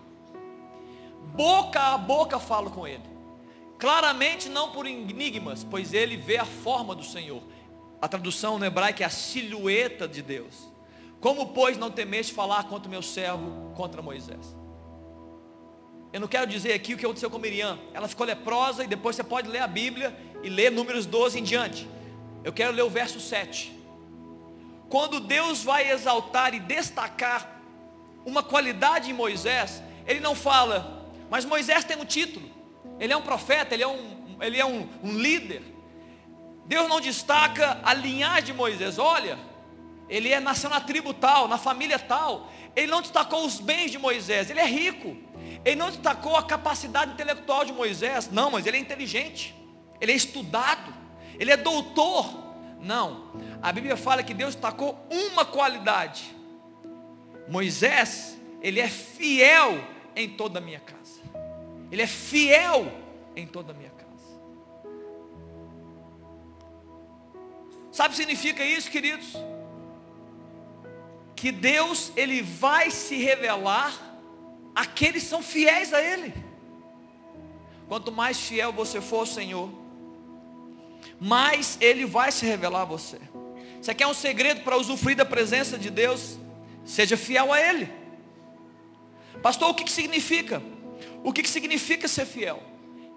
[1.36, 3.04] boca a boca falo com ele.
[3.78, 7.42] Claramente não por enigmas, pois ele vê a forma do Senhor.
[8.02, 10.72] A tradução no hebraico é a silhueta de Deus.
[11.20, 14.56] Como, pois, não temeste falar contra o meu servo, contra Moisés?
[16.12, 17.80] Eu não quero dizer aqui o que aconteceu com Miriam.
[17.94, 21.44] Ela ficou leprosa e depois você pode ler a Bíblia e ler números 12 em
[21.44, 21.90] diante.
[22.44, 23.74] Eu quero ler o verso 7.
[24.90, 27.60] Quando Deus vai exaltar e destacar
[28.26, 30.93] uma qualidade em Moisés, Ele não fala,
[31.34, 32.48] mas Moisés tem um título.
[33.00, 35.64] Ele é um profeta, ele é um, ele é um, um líder.
[36.68, 39.00] Deus não destaca a linhagem de Moisés.
[39.00, 39.40] Olha,
[40.08, 42.52] ele é nasceu na tribo tal, na família tal.
[42.76, 44.52] Ele não destacou os bens de Moisés.
[44.52, 45.18] Ele é rico.
[45.66, 48.30] Ele não destacou a capacidade intelectual de Moisés.
[48.30, 49.56] Não, mas ele é inteligente.
[50.00, 50.94] Ele é estudado.
[51.40, 52.32] Ele é doutor.
[52.80, 53.32] Não.
[53.60, 56.26] A Bíblia fala que Deus destacou uma qualidade.
[57.50, 59.84] Moisés Ele é fiel
[60.16, 61.03] em toda a minha casa.
[61.94, 62.92] Ele é fiel
[63.36, 64.04] em toda a minha casa.
[67.92, 69.32] Sabe o que significa isso, queridos?
[71.36, 73.94] Que Deus, Ele vai se revelar
[74.74, 76.34] àqueles que são fiéis a Ele.
[77.88, 79.70] Quanto mais fiel você for ao Senhor,
[81.20, 83.20] mais Ele vai se revelar a você.
[83.80, 86.40] Você quer um segredo para usufruir da presença de Deus?
[86.84, 87.88] Seja fiel a Ele.
[89.44, 90.60] Pastor, o que, que significa?
[91.24, 92.62] O que, que significa ser fiel?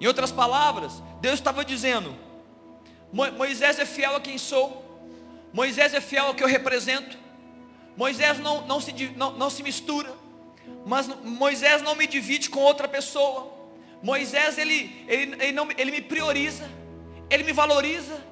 [0.01, 2.16] Em outras palavras, Deus estava dizendo:
[3.12, 4.85] Moisés é fiel a quem sou,
[5.53, 7.19] Moisés é fiel ao que eu represento,
[7.97, 10.12] Moisés não, não, se, não, não se mistura,
[10.87, 13.53] mas Moisés não me divide com outra pessoa,
[14.03, 16.71] Moisés ele, ele, ele, não, ele me prioriza,
[17.29, 18.23] ele me valoriza,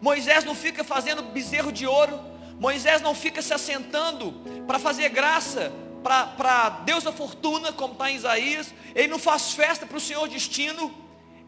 [0.00, 2.20] Moisés não fica fazendo bezerro de ouro,
[2.60, 4.32] Moisés não fica se assentando
[4.66, 5.72] para fazer graça
[6.04, 10.28] para Deus da fortuna, como está em Isaías, ele não faz festa para o Senhor
[10.28, 10.94] destino,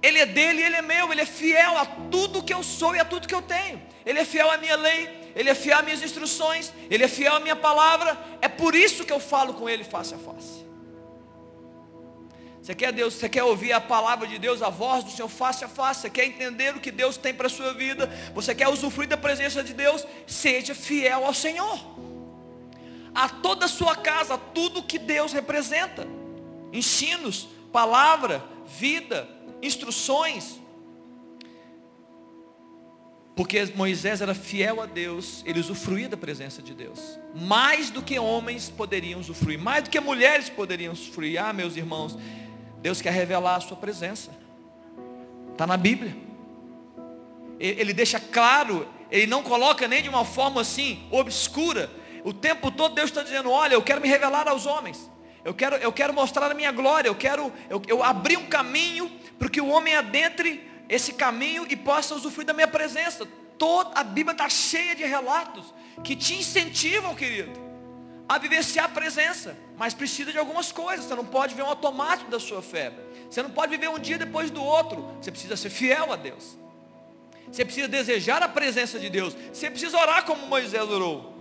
[0.03, 2.99] ele é dele, ele é meu, ele é fiel a tudo que eu sou e
[2.99, 5.85] a tudo que eu tenho, ele é fiel à minha lei, ele é fiel às
[5.85, 9.69] minhas instruções, ele é fiel à minha palavra, é por isso que eu falo com
[9.69, 10.65] ele face a face.
[12.63, 15.65] Você quer Deus, você quer ouvir a palavra de Deus, a voz do Senhor face
[15.65, 18.69] a face, você quer entender o que Deus tem para a sua vida, você quer
[18.69, 22.06] usufruir da presença de Deus, seja fiel ao Senhor.
[23.17, 26.07] A toda a sua casa, a tudo que Deus representa.
[26.71, 29.27] Ensinos, palavra, vida,
[29.63, 30.61] instruções.
[33.35, 37.19] Porque Moisés era fiel a Deus, ele usufruía da presença de Deus.
[37.35, 41.43] Mais do que homens poderiam usufruir, mais do que mulheres poderiam usufruir.
[41.43, 42.19] Ah, meus irmãos,
[42.81, 44.31] Deus quer revelar a sua presença.
[45.53, 46.15] Está na Bíblia.
[47.59, 51.91] Ele deixa claro, ele não coloca nem de uma forma assim, obscura.
[52.27, 55.09] O tempo todo Deus está dizendo, olha, eu quero me revelar aos homens.
[55.45, 57.09] Eu quero, eu quero mostrar a minha glória.
[57.09, 59.09] Eu quero, eu, eu abrir um caminho
[59.39, 63.25] para que o homem adentre esse caminho e possa usufruir da minha presença.
[63.57, 67.65] Toda a Bíblia está cheia de relatos que te incentivam, querido
[68.29, 71.07] a vivenciar a presença, mas precisa de algumas coisas.
[71.07, 72.93] Você não pode ver um automático da sua fé.
[73.31, 75.17] Você não pode viver um dia depois do outro.
[75.21, 76.59] Você precisa ser fiel a Deus.
[77.51, 79.37] Você precisa desejar a presença de Deus.
[79.53, 81.36] Você precisa orar como Moisés orou.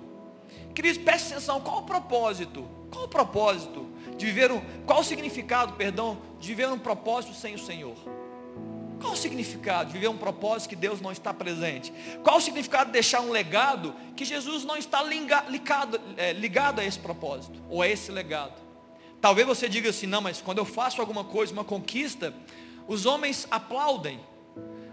[0.75, 2.67] Queridos, preste atenção, qual o propósito?
[2.91, 7.55] Qual o propósito de viver um, qual o significado, perdão, de viver um propósito sem
[7.55, 7.95] o Senhor?
[8.99, 11.93] Qual o significado de viver um propósito que Deus não está presente?
[12.23, 16.85] Qual o significado de deixar um legado que Jesus não está ligado, é, ligado a
[16.85, 18.61] esse propósito ou a esse legado?
[19.21, 22.33] Talvez você diga assim, não, mas quando eu faço alguma coisa, uma conquista,
[22.85, 24.19] os homens aplaudem,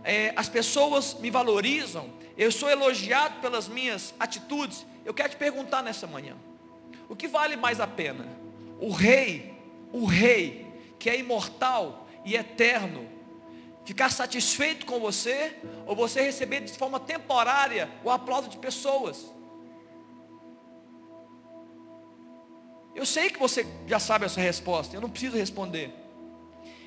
[0.05, 4.87] é, as pessoas me valorizam, eu sou elogiado pelas minhas atitudes.
[5.05, 6.37] Eu quero te perguntar nessa manhã,
[7.09, 8.27] o que vale mais a pena?
[8.81, 9.55] O rei,
[9.93, 10.67] o rei,
[10.99, 13.09] que é imortal e eterno,
[13.85, 19.33] ficar satisfeito com você, ou você receber de forma temporária o aplauso de pessoas.
[22.95, 25.93] Eu sei que você já sabe essa resposta, eu não preciso responder.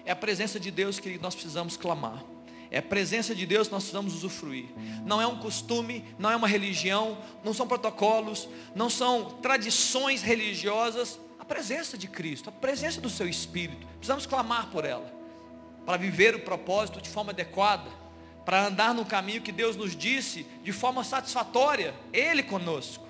[0.06, 2.24] É a presença de Deus que nós precisamos clamar.
[2.72, 4.66] É a presença de Deus que nós precisamos usufruir.
[5.06, 11.20] Não é um costume, não é uma religião, não são protocolos, não são tradições religiosas.
[11.40, 13.86] A presença de Cristo, a presença do seu Espírito.
[13.98, 15.14] Precisamos clamar por ela
[15.86, 17.90] para viver o propósito de forma adequada,
[18.44, 23.06] para andar no caminho que Deus nos disse de forma satisfatória, Ele conosco.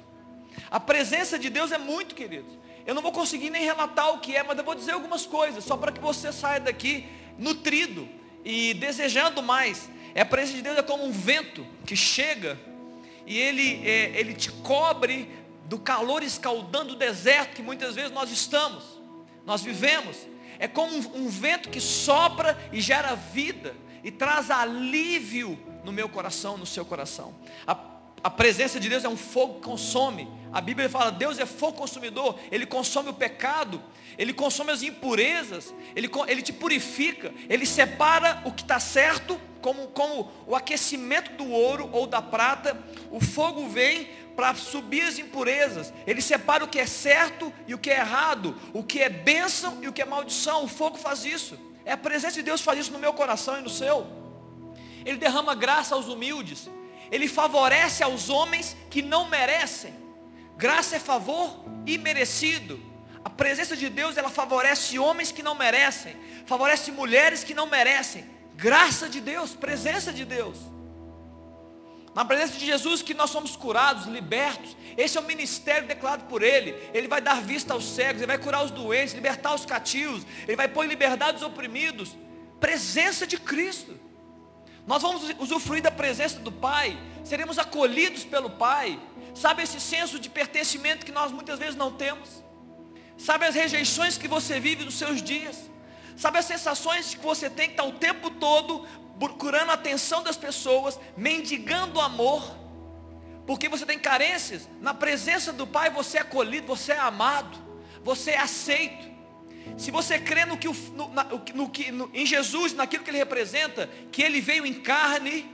[0.70, 2.48] A presença de Deus é muito, querido.
[2.86, 5.64] Eu não vou conseguir nem relatar o que é, mas eu vou dizer algumas coisas,
[5.64, 8.08] só para que você saia daqui nutrido
[8.46, 9.90] e desejando mais.
[10.14, 12.58] É a presença de Deus é como um vento que chega
[13.26, 15.28] e ele, é, ele te cobre
[15.66, 18.84] do calor escaldando o deserto que muitas vezes nós estamos,
[19.46, 20.16] nós vivemos.
[20.60, 26.08] É como um, um vento que sopra e gera vida e traz alívio no meu
[26.08, 27.34] coração, no seu coração.
[27.68, 27.78] A,
[28.24, 30.28] a presença de Deus é um fogo que consome.
[30.54, 33.82] A Bíblia fala, Deus é fogo consumidor, Ele consome o pecado,
[34.18, 39.88] Ele consome as impurezas, Ele, ele te purifica, Ele separa o que está certo, como,
[39.88, 45.92] como o aquecimento do ouro ou da prata, o fogo vem para subir as impurezas.
[46.06, 49.80] Ele separa o que é certo e o que é errado, o que é bênção
[49.82, 50.64] e o que é maldição.
[50.64, 51.58] O fogo faz isso.
[51.84, 54.06] É a presença de Deus faz isso no meu coração e no seu.
[55.06, 56.70] Ele derrama graça aos humildes.
[57.12, 59.94] Ele favorece aos homens que não merecem.
[60.58, 62.80] Graça é favor imerecido.
[63.26, 68.24] A presença de Deus, ela favorece homens que não merecem, favorece mulheres que não merecem.
[68.56, 70.60] Graça de Deus, presença de Deus.
[72.14, 74.78] Na presença de Jesus que nós somos curados, libertos.
[74.96, 76.76] Esse é o ministério declarado por Ele.
[76.94, 80.56] Ele vai dar vista aos cegos, Ele vai curar os doentes, libertar os cativos, Ele
[80.56, 82.16] vai pôr em liberdade os oprimidos.
[82.60, 84.00] Presença de Cristo.
[84.86, 89.00] Nós vamos usufruir da presença do Pai, seremos acolhidos pelo Pai.
[89.34, 92.45] Sabe esse senso de pertencimento que nós muitas vezes não temos?
[93.18, 95.70] Sabe as rejeições que você vive nos seus dias?
[96.18, 98.88] Sabe as sensações que você tem que estar o tempo todo
[99.20, 102.44] procurando a atenção das pessoas, mendigando amor,
[103.46, 107.58] porque você tem carências, na presença do Pai você é acolhido, você é amado,
[108.04, 109.14] você é aceito.
[109.78, 114.22] Se você crê no que, no, no, no, em Jesus, naquilo que Ele representa, que
[114.22, 115.50] Ele veio em carne,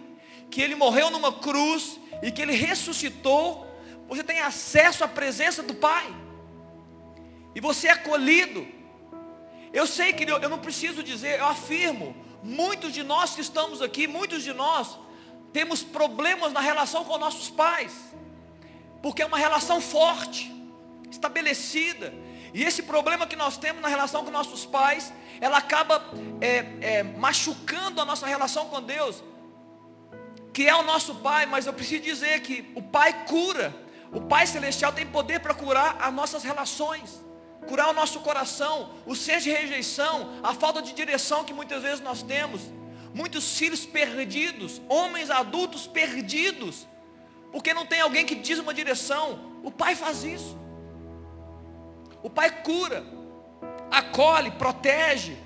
[0.50, 3.68] que Ele morreu numa cruz e que Ele ressuscitou,
[4.08, 6.21] você tem acesso à presença do Pai.
[7.54, 8.68] E você é acolhido.
[9.74, 14.08] Eu sei que eu não preciso dizer, eu afirmo, muitos de nós que estamos aqui,
[14.08, 14.98] muitos de nós,
[15.54, 17.94] temos problemas na relação com nossos pais,
[19.02, 20.52] porque é uma relação forte,
[21.10, 22.14] estabelecida,
[22.54, 26.04] e esse problema que nós temos na relação com nossos pais, ela acaba
[26.42, 29.24] é, é, machucando a nossa relação com Deus,
[30.54, 33.74] que é o nosso Pai, mas eu preciso dizer que o Pai cura,
[34.12, 37.22] o Pai Celestial tem poder para curar as nossas relações
[37.68, 42.00] curar o nosso coração, o senso de rejeição, a falta de direção que muitas vezes
[42.00, 42.62] nós temos.
[43.14, 46.88] Muitos filhos perdidos, homens adultos perdidos,
[47.52, 49.40] porque não tem alguém que diz uma direção.
[49.64, 50.58] O pai faz isso.
[52.24, 53.04] O pai cura,
[53.90, 55.38] acolhe, protege.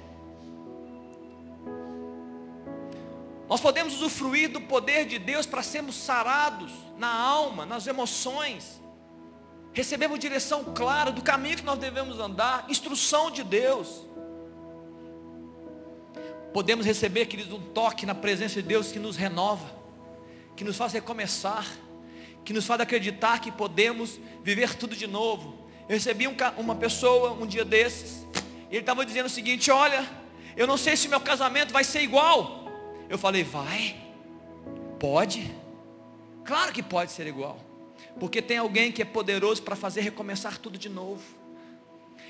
[3.48, 8.82] Nós podemos usufruir do poder de Deus para sermos sarados na alma, nas emoções
[9.76, 14.06] recebemos direção clara do caminho que nós devemos andar, instrução de Deus.
[16.54, 19.70] Podemos receber, queridos, um toque na presença de Deus que nos renova,
[20.56, 21.68] que nos faz recomeçar,
[22.46, 25.68] que nos faz acreditar que podemos viver tudo de novo.
[25.90, 28.26] Eu recebi um, uma pessoa um dia desses,
[28.72, 30.10] e ele estava dizendo o seguinte: Olha,
[30.56, 32.66] eu não sei se meu casamento vai ser igual.
[33.10, 34.02] Eu falei: Vai,
[34.98, 35.54] pode,
[36.46, 37.75] claro que pode ser igual.
[38.20, 41.24] Porque tem alguém que é poderoso para fazer recomeçar tudo de novo.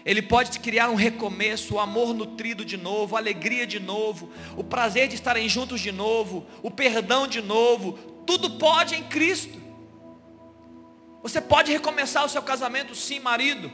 [0.03, 4.29] Ele pode te criar um recomeço, o amor nutrido de novo, a alegria de novo,
[4.55, 7.93] o prazer de estarem juntos de novo, o perdão de novo.
[8.25, 9.59] Tudo pode em Cristo.
[11.23, 13.71] Você pode recomeçar o seu casamento, sim, marido.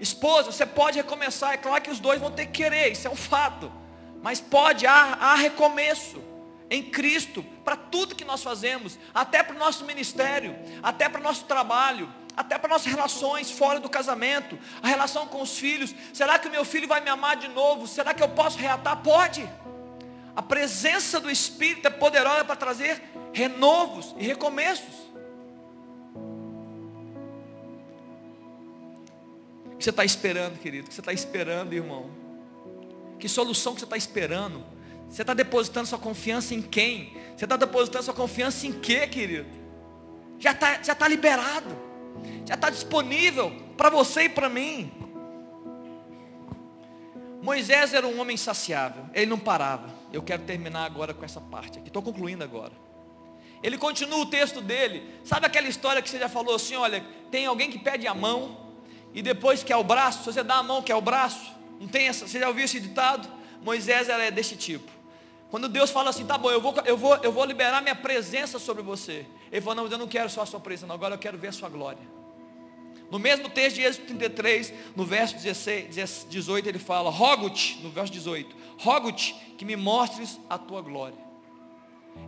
[0.00, 1.52] Esposa, você pode recomeçar.
[1.52, 3.70] É claro que os dois vão ter que querer, isso é um fato.
[4.22, 6.33] Mas pode, há, há recomeço
[6.74, 11.24] em Cristo, para tudo que nós fazemos, até para o nosso ministério, até para o
[11.24, 15.94] nosso trabalho, até para nossas relações fora do casamento, a relação com os filhos.
[16.12, 17.86] Será que o meu filho vai me amar de novo?
[17.86, 18.96] Será que eu posso reatar?
[19.02, 19.48] Pode.
[20.34, 23.00] A presença do Espírito é poderosa para trazer
[23.32, 25.04] renovos e recomeços.
[29.66, 30.86] O que você está esperando, querido?
[30.86, 32.10] O que você está esperando, irmão?
[33.20, 34.74] Que solução que você está esperando?
[35.08, 37.16] Você está depositando sua confiança em quem?
[37.36, 39.48] Você está depositando sua confiança em quê, querido?
[40.38, 41.76] Já está já tá liberado.
[42.46, 44.92] Já está disponível para você e para mim.
[47.42, 49.04] Moisés era um homem insaciável.
[49.12, 49.92] Ele não parava.
[50.12, 51.88] Eu quero terminar agora com essa parte aqui.
[51.88, 52.72] Estou concluindo agora.
[53.62, 55.02] Ele continua o texto dele.
[55.24, 58.64] Sabe aquela história que você já falou assim, olha, tem alguém que pede a mão
[59.14, 61.54] e depois quer o braço, se você dá a mão quer o braço.
[61.80, 63.28] Não tem essa, você já ouviu esse ditado?
[63.62, 64.90] Moisés era desse tipo.
[65.50, 68.58] Quando Deus fala assim, tá bom, eu vou, eu vou, eu vou liberar minha presença
[68.58, 69.26] sobre você.
[69.52, 71.48] Ele falou, não, eu não quero só a sua presença, não, agora eu quero ver
[71.48, 72.02] a sua glória.
[73.10, 78.12] No mesmo texto de Êxodo 33, no verso 16, 18, ele fala, rogo-te, no verso
[78.12, 81.18] 18, rogo-te que me mostres a tua glória.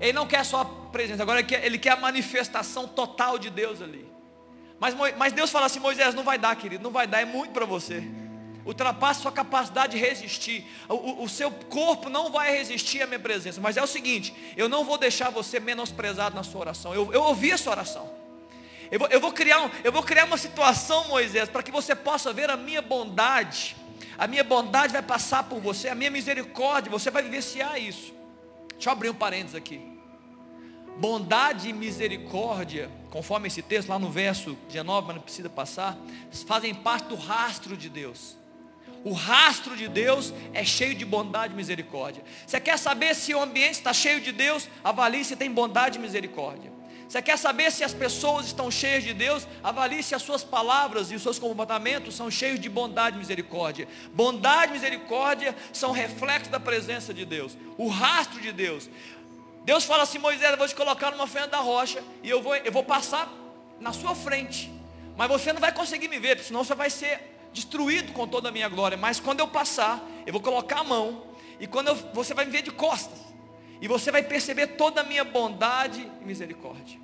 [0.00, 3.50] Ele não quer só a presença, agora ele quer, ele quer a manifestação total de
[3.50, 4.06] Deus ali.
[4.78, 7.52] Mas, mas Deus fala assim, Moisés, não vai dar, querido, não vai dar, é muito
[7.52, 8.25] para você
[8.66, 10.66] ultrapassa sua capacidade de resistir.
[10.88, 13.60] O, o, seu corpo não vai resistir à minha presença.
[13.60, 16.92] Mas é o seguinte, eu não vou deixar você menosprezado na sua oração.
[16.92, 18.10] Eu, eu ouvi a sua oração.
[18.90, 21.94] Eu vou, eu, vou criar um, eu vou criar uma situação, Moisés, para que você
[21.94, 23.76] possa ver a minha bondade.
[24.18, 28.14] A minha bondade vai passar por você, a minha misericórdia, você vai vivenciar isso.
[28.72, 29.80] Deixa eu abrir um parênteses aqui.
[30.98, 35.96] Bondade e misericórdia, conforme esse texto lá no verso 19, mas não precisa passar,
[36.46, 38.36] fazem parte do rastro de Deus.
[39.06, 42.24] O rastro de Deus é cheio de bondade e misericórdia.
[42.44, 44.68] Você quer saber se o ambiente está cheio de Deus?
[44.82, 46.72] Avalie se tem bondade e misericórdia.
[47.08, 49.46] Você quer saber se as pessoas estão cheias de Deus?
[49.62, 53.86] Avalie se as suas palavras e os seus comportamentos são cheios de bondade e misericórdia.
[54.12, 57.56] Bondade e misericórdia são reflexos da presença de Deus.
[57.78, 58.90] O rastro de Deus.
[59.64, 62.56] Deus fala assim, Moisés, eu vou te colocar numa fenda da rocha e eu vou,
[62.56, 63.32] eu vou passar
[63.78, 64.68] na sua frente.
[65.16, 68.52] Mas você não vai conseguir me ver, senão você vai ser destruído com toda a
[68.52, 68.98] minha glória.
[68.98, 71.22] Mas quando eu passar, eu vou colocar a mão.
[71.58, 73.18] E quando eu, você vai me ver de costas.
[73.80, 77.00] E você vai perceber toda a minha bondade e misericórdia.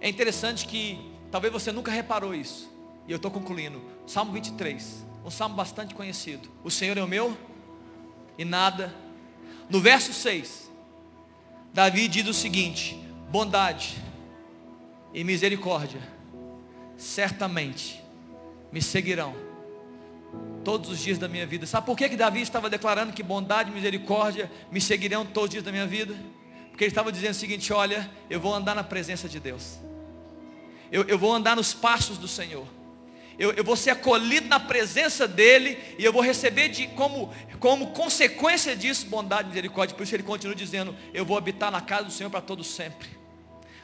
[0.00, 0.98] É interessante que
[1.30, 2.68] talvez você nunca reparou isso.
[3.06, 3.80] E eu estou concluindo.
[4.04, 6.48] Salmo 23, um salmo bastante conhecido.
[6.64, 7.36] O Senhor é o meu
[8.36, 8.92] e nada.
[9.70, 10.70] No verso 6,
[11.72, 13.01] Davi diz o seguinte:
[13.32, 13.96] bondade
[15.12, 16.00] e misericórdia
[16.96, 18.00] certamente
[18.70, 19.34] me seguirão
[20.62, 21.66] todos os dias da minha vida.
[21.66, 25.50] Sabe por que, que Davi estava declarando que bondade e misericórdia me seguirão todos os
[25.50, 26.14] dias da minha vida?
[26.70, 29.80] Porque ele estava dizendo o seguinte: olha, eu vou andar na presença de Deus
[30.92, 32.66] eu, eu vou andar nos passos do Senhor.
[33.38, 37.88] Eu, eu, vou ser acolhido na presença dEle e eu vou receber de, como, como
[37.92, 39.96] consequência disso bondade e misericórdia.
[39.96, 43.21] Por isso ele continua dizendo, eu vou habitar na casa do Senhor para todos sempre.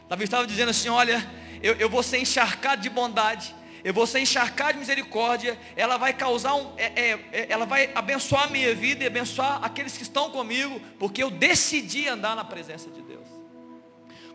[0.08, 1.28] Davi estava dizendo assim, olha,
[1.62, 3.54] eu, eu vou ser encharcado de bondade,
[3.84, 7.90] eu vou ser encharcado de misericórdia, ela vai causar um, é, é, é, ela vai
[7.94, 12.44] abençoar a minha vida e abençoar aqueles que estão comigo, porque eu decidi andar na
[12.44, 13.26] presença de Deus.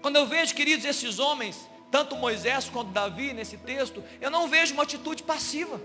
[0.02, 4.74] Quando eu vejo, queridos, esses homens tanto Moisés quanto Davi nesse texto, eu não vejo
[4.74, 5.80] uma atitude passiva.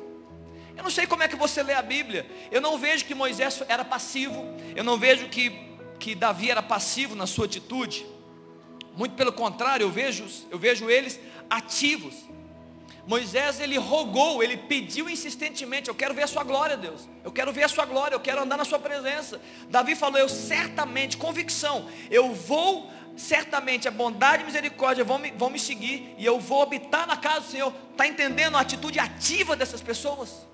[0.74, 2.26] Eu não sei como é que você lê a Bíblia.
[2.50, 4.42] Eu não vejo que Moisés era passivo.
[4.74, 5.50] Eu não vejo que,
[5.98, 8.06] que Davi era passivo na sua atitude.
[8.98, 12.14] Muito pelo contrário, eu vejo, eu vejo eles ativos.
[13.06, 17.08] Moisés ele rogou, ele pediu insistentemente, eu quero ver a sua glória, Deus.
[17.22, 19.40] Eu quero ver a sua glória, eu quero andar na sua presença.
[19.70, 25.48] Davi falou, eu certamente, convicção, eu vou certamente a bondade e misericórdia vão me, vão
[25.48, 27.72] me seguir e eu vou habitar na casa do Senhor.
[27.92, 30.44] Está entendendo a atitude ativa dessas pessoas?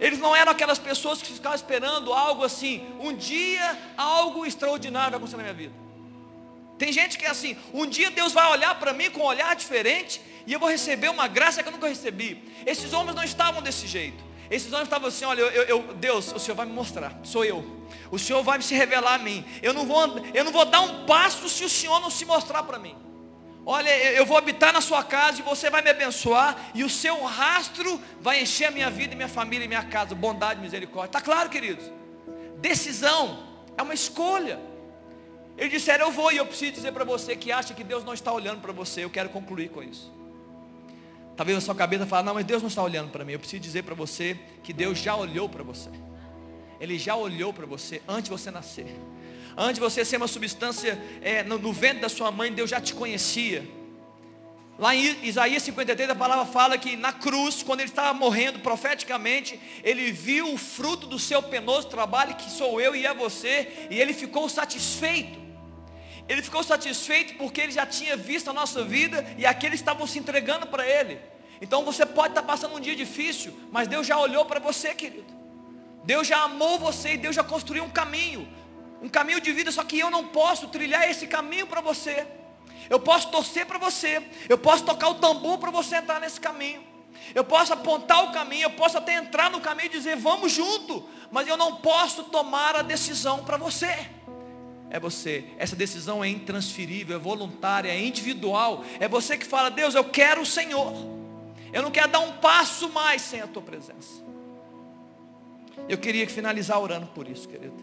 [0.00, 5.18] Eles não eram aquelas pessoas que ficavam esperando algo assim, um dia algo extraordinário vai
[5.18, 5.85] acontecer na minha vida.
[6.78, 9.54] Tem gente que é assim, um dia Deus vai olhar para mim com um olhar
[9.56, 12.42] diferente e eu vou receber uma graça que eu nunca recebi.
[12.64, 14.24] Esses homens não estavam desse jeito.
[14.50, 17.64] Esses homens estavam assim, olha, eu, eu, Deus, o Senhor vai me mostrar, sou eu.
[18.10, 19.44] O Senhor vai se revelar a mim.
[19.62, 22.62] Eu não vou, eu não vou dar um passo se o Senhor não se mostrar
[22.62, 22.94] para mim.
[23.68, 27.24] Olha, eu vou habitar na sua casa e você vai me abençoar e o seu
[27.24, 30.14] rastro vai encher a minha vida, minha família e minha casa.
[30.14, 31.08] Bondade e misericórdia.
[31.08, 31.90] Está claro, queridos?
[32.58, 33.42] Decisão
[33.76, 34.60] é uma escolha.
[35.56, 38.12] Eles disseram, eu vou e eu preciso dizer para você que acha que Deus não
[38.12, 39.04] está olhando para você.
[39.04, 40.12] Eu quero concluir com isso.
[41.36, 43.32] Talvez a sua cabeça fale, não, mas Deus não está olhando para mim.
[43.32, 45.90] Eu preciso dizer para você que Deus já olhou para você.
[46.80, 48.86] Ele já olhou para você antes de você nascer.
[49.56, 52.80] Antes de você ser uma substância é, no, no ventre da sua mãe, Deus já
[52.80, 53.66] te conhecia.
[54.78, 59.58] Lá em Isaías 53 a palavra fala que na cruz, quando ele estava morrendo profeticamente,
[59.82, 63.98] ele viu o fruto do seu penoso trabalho, que sou eu e é você, e
[63.98, 65.45] ele ficou satisfeito.
[66.28, 70.18] Ele ficou satisfeito porque ele já tinha visto a nossa vida e aqueles estavam se
[70.18, 71.20] entregando para ele.
[71.60, 75.34] Então você pode estar passando um dia difícil, mas Deus já olhou para você, querido.
[76.04, 78.48] Deus já amou você e Deus já construiu um caminho,
[79.02, 82.26] um caminho de vida, só que eu não posso trilhar esse caminho para você.
[82.88, 86.84] Eu posso torcer para você, eu posso tocar o tambor para você entrar nesse caminho.
[87.34, 91.08] Eu posso apontar o caminho, eu posso até entrar no caminho e dizer, vamos junto,
[91.30, 94.08] mas eu não posso tomar a decisão para você.
[94.90, 95.44] É você.
[95.58, 98.84] Essa decisão é intransferível, é voluntária, é individual.
[99.00, 100.92] É você que fala, Deus, eu quero o Senhor.
[101.72, 104.24] Eu não quero dar um passo mais sem a tua presença.
[105.88, 107.74] Eu queria finalizar orando por isso, querido.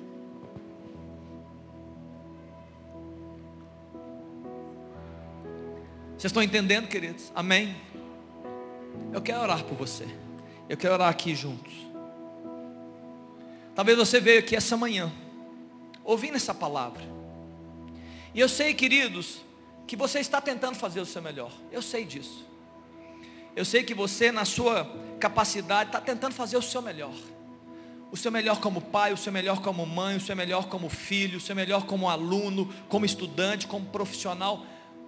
[6.18, 7.32] Vocês estão entendendo, queridos?
[7.36, 7.76] Amém?
[9.12, 10.08] Eu quero orar por você.
[10.70, 11.74] Eu quero orar aqui juntos.
[13.76, 15.12] Talvez você veio aqui essa manhã,
[16.04, 17.02] ouvindo essa palavra.
[18.34, 19.42] E eu sei, queridos,
[19.86, 21.52] que você está tentando fazer o seu melhor.
[21.72, 22.46] Eu sei disso.
[23.56, 24.90] Eu sei que você, na sua
[25.20, 27.14] capacidade, está tentando fazer o seu melhor
[28.14, 31.40] o seu melhor como pai, o seu melhor como mãe, o seu melhor como filho,
[31.40, 34.64] o seu melhor como aluno, como estudante, como profissional,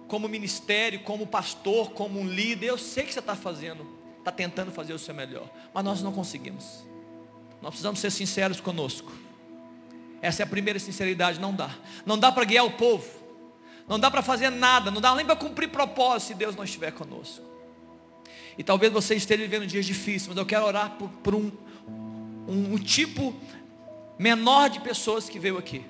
[0.08, 2.66] como ministério, como pastor, como um líder.
[2.66, 3.86] Eu sei que você está fazendo,
[4.18, 6.84] está tentando fazer o seu melhor, mas nós não conseguimos.
[7.62, 9.12] Nós precisamos ser sinceros conosco.
[10.22, 11.70] Essa é a primeira sinceridade, não dá.
[12.04, 13.06] Não dá para guiar o povo.
[13.88, 16.90] Não dá para fazer nada, não dá nem para cumprir propósito se Deus não estiver
[16.92, 17.44] conosco.
[18.58, 21.52] E talvez você esteja vivendo dias difíceis, mas eu quero orar por, por um,
[22.48, 23.34] um, um tipo
[24.18, 25.84] menor de pessoas que veio aqui.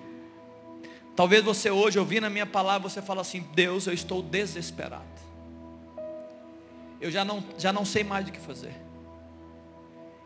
[1.15, 5.05] Talvez você hoje, ouvindo a minha palavra, você fala assim, Deus, eu estou desesperado.
[7.01, 8.75] Eu já não, já não sei mais o que fazer.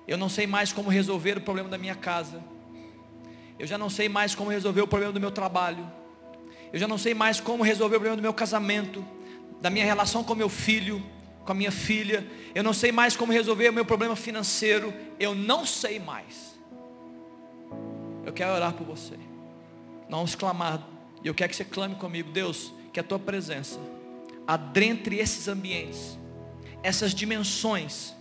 [0.08, 2.42] Eu não sei mais como resolver o problema da minha casa.
[3.60, 5.86] Eu já não sei mais como resolver o problema do meu trabalho.
[6.72, 9.04] Eu já não sei mais como resolver o problema do meu casamento,
[9.60, 11.04] da minha relação com meu filho,
[11.44, 12.26] com a minha filha.
[12.54, 14.94] Eu não sei mais como resolver o meu problema financeiro.
[15.18, 16.58] Eu não sei mais.
[18.24, 19.16] Eu quero orar por você.
[20.08, 20.82] Nós vamos clamar.
[21.22, 23.78] E eu quero que você clame comigo, Deus, que a tua presença
[24.46, 26.18] adentre esses ambientes,
[26.82, 28.14] essas dimensões,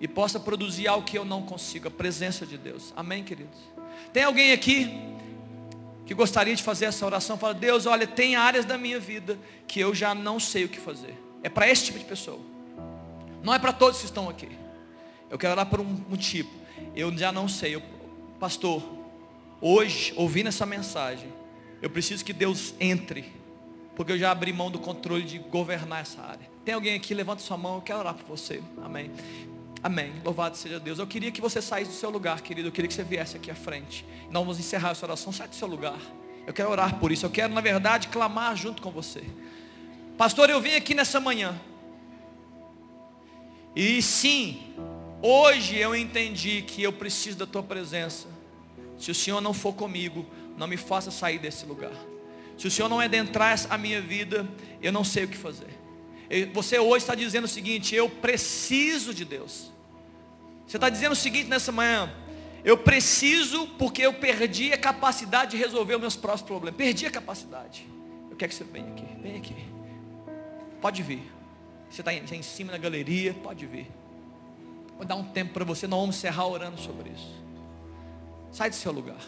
[0.00, 2.92] e possa produzir algo que eu não consigo, a presença de Deus.
[2.96, 3.75] Amém, queridos?
[4.12, 4.90] Tem alguém aqui
[6.04, 7.36] que gostaria de fazer essa oração?
[7.36, 10.78] Fala, Deus, olha, tem áreas da minha vida que eu já não sei o que
[10.78, 11.14] fazer.
[11.42, 12.40] É para esse tipo de pessoa.
[13.42, 14.48] Não é para todos que estão aqui.
[15.30, 16.50] Eu quero orar por um motivo.
[16.94, 17.74] Eu já não sei.
[17.74, 17.82] Eu,
[18.38, 18.82] pastor,
[19.60, 21.32] hoje, ouvindo essa mensagem,
[21.82, 23.36] eu preciso que Deus entre
[23.96, 26.46] porque eu já abri mão do controle de governar essa área.
[26.64, 27.14] Tem alguém aqui?
[27.14, 28.62] Levanta sua mão, eu quero orar por você.
[28.84, 29.10] Amém.
[29.82, 30.12] Amém.
[30.24, 30.98] Louvado seja Deus.
[30.98, 32.68] Eu queria que você saísse do seu lugar, querido.
[32.68, 34.04] Eu queria que você viesse aqui à frente.
[34.30, 35.32] Nós vamos encerrar essa oração.
[35.32, 35.98] Sai do seu lugar.
[36.46, 37.26] Eu quero orar por isso.
[37.26, 39.22] Eu quero, na verdade, clamar junto com você.
[40.16, 41.60] Pastor, eu vim aqui nessa manhã.
[43.74, 44.74] E sim,
[45.20, 48.26] hoje eu entendi que eu preciso da tua presença.
[48.98, 50.24] Se o Senhor não for comigo,
[50.56, 51.92] não me faça sair desse lugar.
[52.56, 54.48] Se o Senhor não adentrar a minha vida,
[54.80, 55.68] eu não sei o que fazer.
[56.52, 59.70] Você hoje está dizendo o seguinte: eu preciso de Deus.
[60.66, 62.12] Você está dizendo o seguinte nessa manhã:
[62.64, 66.76] eu preciso porque eu perdi a capacidade de resolver os meus próximos problemas.
[66.76, 67.86] Perdi a capacidade.
[68.30, 69.06] Eu quero que você venha aqui.
[69.22, 69.56] Vem aqui.
[70.80, 71.22] Pode vir.
[71.88, 73.88] Você está em, em cima da galeria, pode vir.
[74.96, 77.42] Vou dar um tempo para você, nós vamos encerrar orando sobre isso.
[78.50, 79.20] Sai do seu lugar.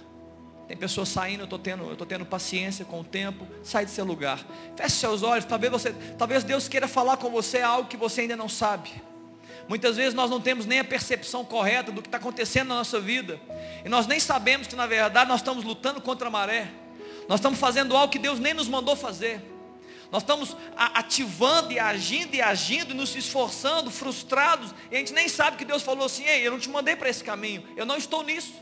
[0.69, 3.49] Tem pessoas saindo, eu estou tendo, eu tendo paciência com o tempo.
[3.65, 4.45] Sai do seu lugar.
[4.77, 5.47] Feche seus olhos.
[5.47, 8.91] Talvez, você, talvez Deus queira falar com você algo que você ainda não sabe.
[9.67, 13.01] Muitas vezes nós não temos nem a percepção correta do que está acontecendo na nossa
[13.01, 13.41] vida.
[13.83, 16.69] E nós nem sabemos que na verdade nós estamos lutando contra a maré.
[17.27, 19.43] Nós estamos fazendo algo que Deus nem nos mandou fazer.
[20.11, 25.59] Nós estamos ativando e agindo e agindo, nos esforçando, frustrados, e a gente nem sabe
[25.59, 28.23] que Deus falou assim, ei, eu não te mandei para esse caminho, eu não estou
[28.23, 28.55] nisso.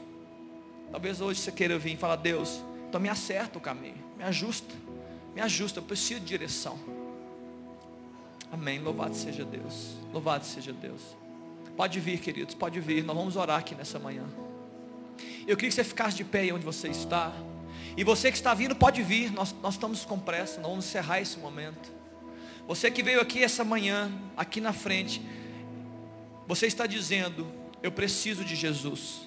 [0.96, 4.74] Talvez hoje você queira vir e falar, Deus, então me acerta o caminho, me ajusta,
[5.34, 6.78] me ajusta, eu preciso de direção.
[8.50, 8.78] Amém.
[8.78, 9.98] Louvado seja Deus.
[10.10, 11.02] Louvado seja Deus.
[11.76, 13.04] Pode vir, queridos, pode vir.
[13.04, 14.24] Nós vamos orar aqui nessa manhã.
[15.46, 17.30] Eu queria que você ficasse de pé aí onde você está.
[17.94, 19.30] E você que está vindo, pode vir.
[19.30, 20.62] Nós, nós estamos com pressa.
[20.62, 21.92] Nós vamos encerrar esse momento.
[22.66, 25.20] Você que veio aqui essa manhã, aqui na frente.
[26.48, 27.46] Você está dizendo,
[27.82, 29.26] eu preciso de Jesus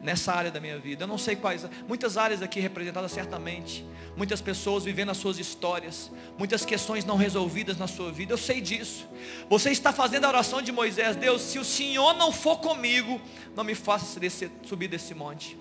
[0.00, 1.04] nessa área da minha vida.
[1.04, 3.84] Eu não sei quais, muitas áreas aqui representadas certamente,
[4.16, 8.32] muitas pessoas vivendo as suas histórias, muitas questões não resolvidas na sua vida.
[8.32, 9.06] Eu sei disso.
[9.48, 13.20] Você está fazendo a oração de Moisés, Deus, se o Senhor não for comigo,
[13.54, 15.58] não me faça descer, subir desse monte.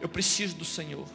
[0.00, 1.06] Eu preciso do Senhor.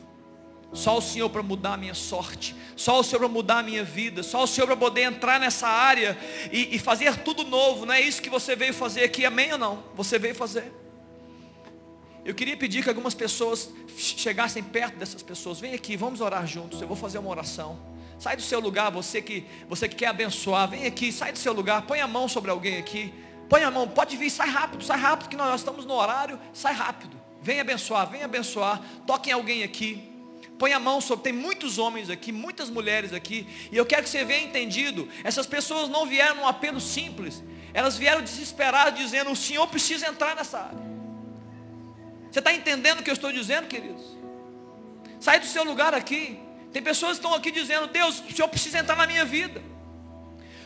[0.74, 2.56] Só o Senhor para mudar a minha sorte.
[2.78, 4.24] Só o Senhor para mudar a minha vida.
[4.24, 6.18] Só o Senhor para poder entrar nessa área
[6.52, 7.86] e, e fazer tudo novo.
[7.86, 9.84] Não é isso que você veio fazer aqui, amém ou não?
[9.96, 10.81] Você veio fazer.
[12.24, 15.60] Eu queria pedir que algumas pessoas chegassem perto dessas pessoas.
[15.60, 16.82] Vem aqui, vamos orar juntos.
[16.82, 17.80] Eu vou fazer uma oração.
[18.20, 20.70] Sai do seu lugar, você que, você que quer abençoar.
[20.70, 21.82] Vem aqui, sai do seu lugar.
[21.84, 23.12] Põe a mão sobre alguém aqui.
[23.50, 26.40] Põe a mão, pode vir, sai rápido, sai rápido, que nós estamos no horário.
[26.54, 27.20] Sai rápido.
[27.42, 28.80] Vem abençoar, vem abençoar.
[29.08, 30.08] Toque em alguém aqui.
[30.60, 31.24] Põe a mão sobre.
[31.24, 33.48] Tem muitos homens aqui, muitas mulheres aqui.
[33.72, 35.10] E eu quero que você venha entendido.
[35.24, 37.44] Essas pessoas não vieram num apelo simples.
[37.74, 41.01] Elas vieram desesperadas, dizendo: o Senhor precisa entrar nessa área.
[42.32, 44.02] Você está entendendo o que eu estou dizendo, queridos?
[45.20, 46.40] Sai do seu lugar aqui.
[46.72, 49.62] Tem pessoas que estão aqui dizendo, Deus, o Senhor precisa entrar na minha vida.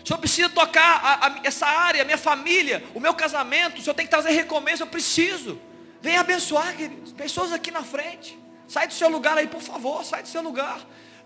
[0.04, 3.80] O Senhor precisa tocar a, a, essa área, a minha família, o meu casamento.
[3.80, 5.60] O Senhor tem que trazer recomeço, eu preciso.
[6.00, 7.12] Venha abençoar, queridos.
[7.12, 8.38] Pessoas aqui na frente.
[8.68, 10.06] Sai do seu lugar aí, por favor.
[10.06, 10.80] Sai do seu lugar.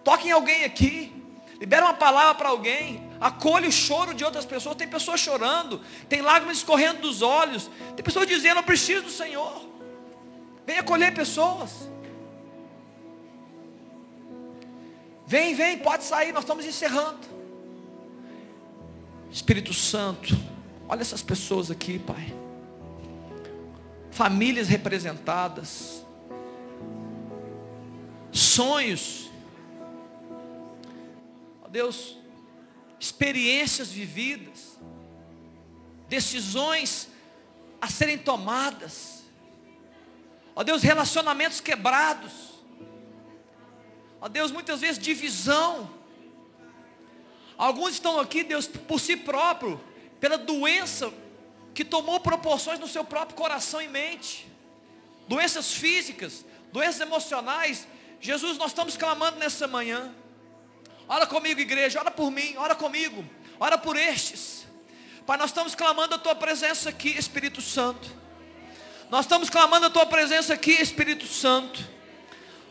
[0.05, 1.11] Toque em alguém aqui.
[1.59, 3.09] Libera uma palavra para alguém.
[3.19, 4.77] Acolhe o choro de outras pessoas.
[4.77, 5.81] Tem pessoas chorando.
[6.07, 7.69] Tem lágrimas escorrendo dos olhos.
[7.97, 9.67] Tem pessoas dizendo, eu preciso do Senhor.
[10.69, 11.89] Venha acolher pessoas.
[15.25, 17.25] Vem, vem, pode sair, nós estamos encerrando.
[19.31, 20.37] Espírito Santo,
[20.87, 22.31] olha essas pessoas aqui, Pai.
[24.11, 26.05] Famílias representadas.
[28.31, 29.31] Sonhos.
[31.63, 32.15] Ó Deus,
[32.99, 34.77] experiências vividas.
[36.07, 37.09] Decisões
[37.81, 39.18] a serem tomadas
[40.55, 42.31] Ó Deus, relacionamentos quebrados.
[44.21, 45.89] Ó Deus, muitas vezes divisão.
[47.57, 49.79] Alguns estão aqui, Deus, por si próprio,
[50.19, 51.11] pela doença
[51.73, 54.49] que tomou proporções no seu próprio coração e mente.
[55.27, 57.87] Doenças físicas, doenças emocionais.
[58.19, 60.13] Jesus, nós estamos clamando nessa manhã.
[61.07, 63.25] Ora comigo, igreja, ora por mim, ora comigo,
[63.59, 64.67] ora por estes.
[65.25, 68.09] Pai, nós estamos clamando a tua presença aqui, Espírito Santo.
[69.09, 71.79] Nós estamos clamando a tua presença aqui, Espírito Santo.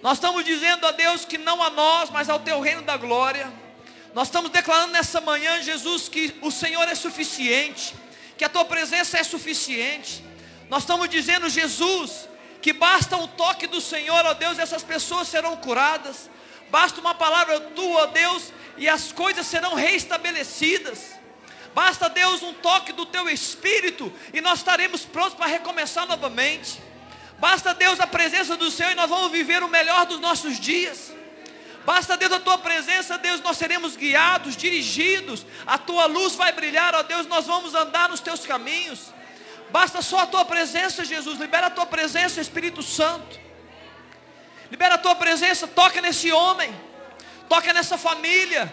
[0.01, 3.53] Nós estamos dizendo a Deus que não a nós, mas ao teu reino da glória.
[4.15, 7.93] Nós estamos declarando nessa manhã, Jesus, que o Senhor é suficiente,
[8.37, 10.25] que a tua presença é suficiente.
[10.71, 12.29] Nós estamos dizendo, Jesus,
[12.63, 16.31] que basta um toque do Senhor, ó Deus, e essas pessoas serão curadas.
[16.71, 21.18] Basta uma palavra tua, ó Deus, e as coisas serão reestabelecidas.
[21.75, 26.81] Basta, Deus, um toque do teu espírito e nós estaremos prontos para recomeçar novamente.
[27.39, 31.13] Basta, Deus, a presença do Senhor e nós vamos viver o melhor dos nossos dias.
[31.85, 35.47] Basta, Deus, a tua presença, Deus, nós seremos guiados, dirigidos.
[35.67, 39.13] A tua luz vai brilhar, ó Deus, nós vamos andar nos teus caminhos.
[39.71, 41.39] Basta só a tua presença, Jesus.
[41.39, 43.39] Libera a tua presença, Espírito Santo.
[44.71, 46.75] Libera a tua presença, toca nesse homem,
[47.49, 48.71] toca nessa família.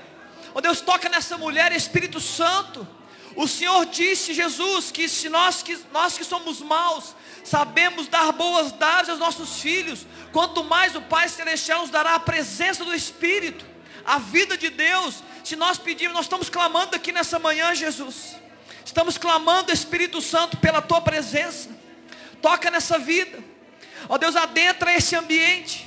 [0.56, 2.88] Ó Deus, toca nessa mulher, Espírito Santo.
[3.36, 8.72] O Senhor disse, Jesus, que se nós que, nós que somos maus, sabemos dar boas
[8.72, 13.66] dádivas aos nossos filhos, quanto mais o Pai Celestial nos dará a presença do Espírito,
[14.06, 15.22] a vida de Deus.
[15.44, 18.38] Se nós pedirmos, nós estamos clamando aqui nessa manhã, Jesus.
[18.86, 21.70] Estamos clamando, Espírito Santo, pela tua presença.
[22.42, 23.44] Toca nessa vida.
[24.08, 25.86] Ó Deus, adentra esse ambiente.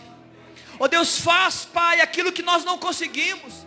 [0.79, 3.67] Ó Deus, faz, Pai, aquilo que nós não conseguimos.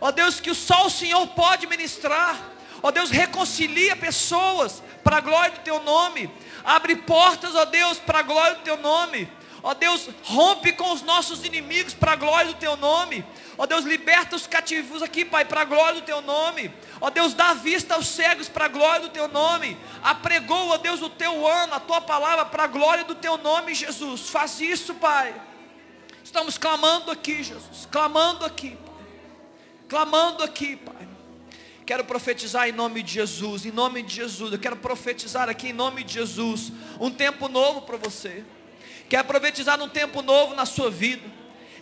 [0.00, 2.38] Ó Deus, que só o Senhor pode ministrar.
[2.82, 6.30] Ó Deus, reconcilia pessoas para a glória do teu nome.
[6.64, 9.30] Abre portas, ó Deus, para a glória do teu nome.
[9.62, 13.22] Ó Deus, rompe com os nossos inimigos para a glória do teu nome.
[13.58, 16.72] Ó Deus, liberta os cativos aqui, Pai, para a glória do teu nome.
[16.98, 19.76] Ó Deus, dá vista aos cegos para a glória do teu nome.
[20.02, 23.74] Apregou, ó Deus, o teu ano, a tua palavra para a glória do teu nome,
[23.74, 24.30] Jesus.
[24.30, 25.34] Faz isso, Pai.
[26.24, 27.86] Estamos clamando aqui, Jesus.
[27.90, 28.89] Clamando aqui, Pai
[29.90, 31.08] clamando aqui, Pai.
[31.84, 34.52] Quero profetizar em nome de Jesus, em nome de Jesus.
[34.52, 38.44] Eu quero profetizar aqui em nome de Jesus um tempo novo para você.
[39.08, 41.28] Quero profetizar um tempo novo na sua vida.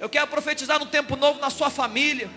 [0.01, 2.31] Eu quero profetizar um tempo novo na sua família.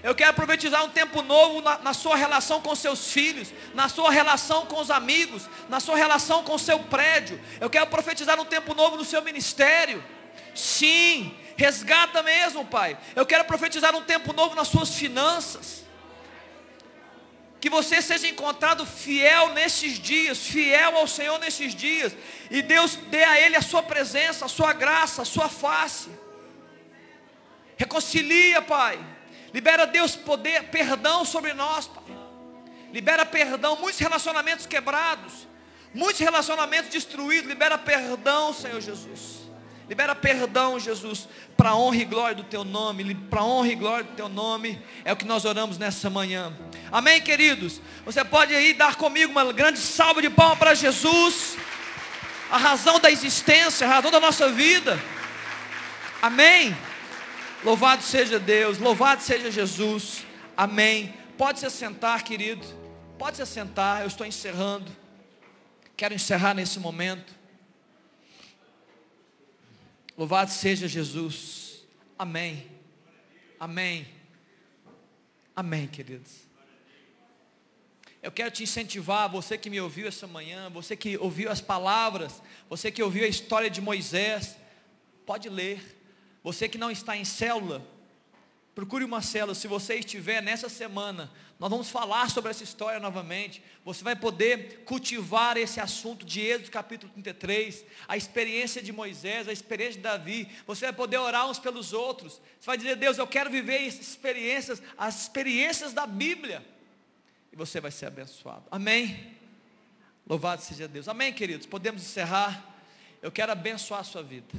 [0.00, 4.12] Eu quero profetizar um tempo novo na, na, sua relação com seus filhos, na sua
[4.12, 7.40] relação com os amigos, na sua relação com o seu prédio.
[7.60, 10.04] Eu quero profetizar um tempo novo no seu ministério.
[10.54, 12.96] Sim, Resgata mesmo, Pai.
[13.16, 15.84] Eu quero profetizar um tempo novo nas suas finanças.
[17.60, 22.12] Que você seja encontrado fiel nesses dias, fiel ao Senhor nesses dias.
[22.48, 26.10] E Deus dê a Ele a sua presença, a sua graça, a sua face.
[27.76, 29.04] Reconcilia, Pai.
[29.52, 32.04] Libera Deus poder, perdão sobre nós, Pai.
[32.92, 35.48] Libera perdão, muitos relacionamentos quebrados,
[35.92, 37.48] muitos relacionamentos destruídos.
[37.48, 39.47] Libera perdão, Senhor Jesus.
[39.88, 41.26] Libera perdão, Jesus,
[41.56, 45.12] para honra e glória do teu nome, para honra e glória do teu nome, é
[45.12, 46.52] o que nós oramos nessa manhã.
[46.92, 47.80] Amém, queridos?
[48.04, 51.56] Você pode aí dar comigo uma grande salva de palmas para Jesus,
[52.50, 55.00] a razão da existência, a razão da nossa vida.
[56.20, 56.76] Amém.
[57.64, 60.22] Louvado seja Deus, louvado seja Jesus.
[60.54, 61.14] Amém.
[61.38, 62.66] Pode se assentar, querido.
[63.18, 64.94] Pode se assentar, eu estou encerrando.
[65.96, 67.37] Quero encerrar nesse momento.
[70.18, 71.86] Louvado seja Jesus.
[72.18, 72.66] Amém.
[73.60, 74.04] Amém.
[75.54, 76.48] Amém, queridos.
[78.20, 82.42] Eu quero te incentivar, você que me ouviu essa manhã, você que ouviu as palavras,
[82.68, 84.56] você que ouviu a história de Moisés,
[85.24, 85.96] pode ler.
[86.42, 87.86] Você que não está em célula,
[88.78, 93.60] Procure uma célula, se você estiver nessa semana, nós vamos falar sobre essa história novamente.
[93.84, 99.52] Você vai poder cultivar esse assunto de Êxodo capítulo 33, a experiência de Moisés, a
[99.52, 100.48] experiência de Davi.
[100.64, 102.40] Você vai poder orar uns pelos outros.
[102.60, 106.64] Você vai dizer, Deus, eu quero viver experiências, as experiências da Bíblia.
[107.52, 108.62] E você vai ser abençoado.
[108.70, 109.36] Amém?
[110.24, 111.08] Louvado seja Deus.
[111.08, 111.66] Amém, queridos?
[111.66, 112.64] Podemos encerrar.
[113.20, 114.54] Eu quero abençoar a sua vida.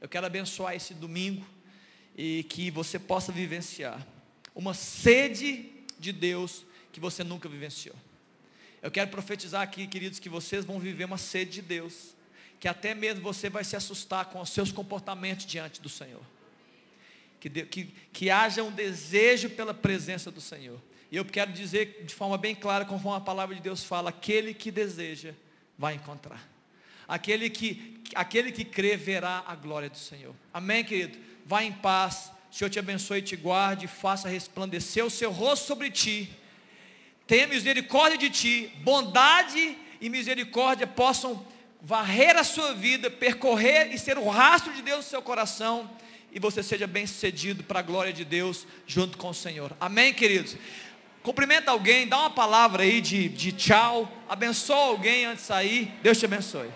[0.00, 1.55] Eu quero abençoar esse domingo
[2.16, 4.04] e que você possa vivenciar
[4.54, 7.94] uma sede de Deus que você nunca vivenciou.
[8.80, 12.14] Eu quero profetizar aqui, queridos, que vocês vão viver uma sede de Deus,
[12.58, 16.22] que até mesmo você vai se assustar com os seus comportamentos diante do Senhor.
[17.38, 20.80] Que, de, que, que haja um desejo pela presença do Senhor.
[21.10, 24.54] E eu quero dizer de forma bem clara, conforme a palavra de Deus fala, aquele
[24.54, 25.34] que deseja,
[25.76, 26.48] vai encontrar.
[27.06, 30.34] Aquele que, aquele que crê, verá a glória do Senhor.
[30.52, 31.18] Amém, querido?
[31.46, 32.32] Vá em paz.
[32.50, 36.30] Senhor te abençoe e te guarde, faça resplandecer o seu rosto sobre ti.
[37.26, 41.46] Tenha misericórdia de ti, bondade e misericórdia possam
[41.82, 45.90] varrer a sua vida, percorrer e ser o rastro de Deus no seu coração
[46.32, 49.74] e você seja bem sucedido para a glória de Deus junto com o Senhor.
[49.80, 50.56] Amém, queridos?
[51.22, 55.92] Cumprimenta alguém, dá uma palavra aí de, de tchau, abençoa alguém antes de sair.
[56.02, 56.68] Deus te abençoe.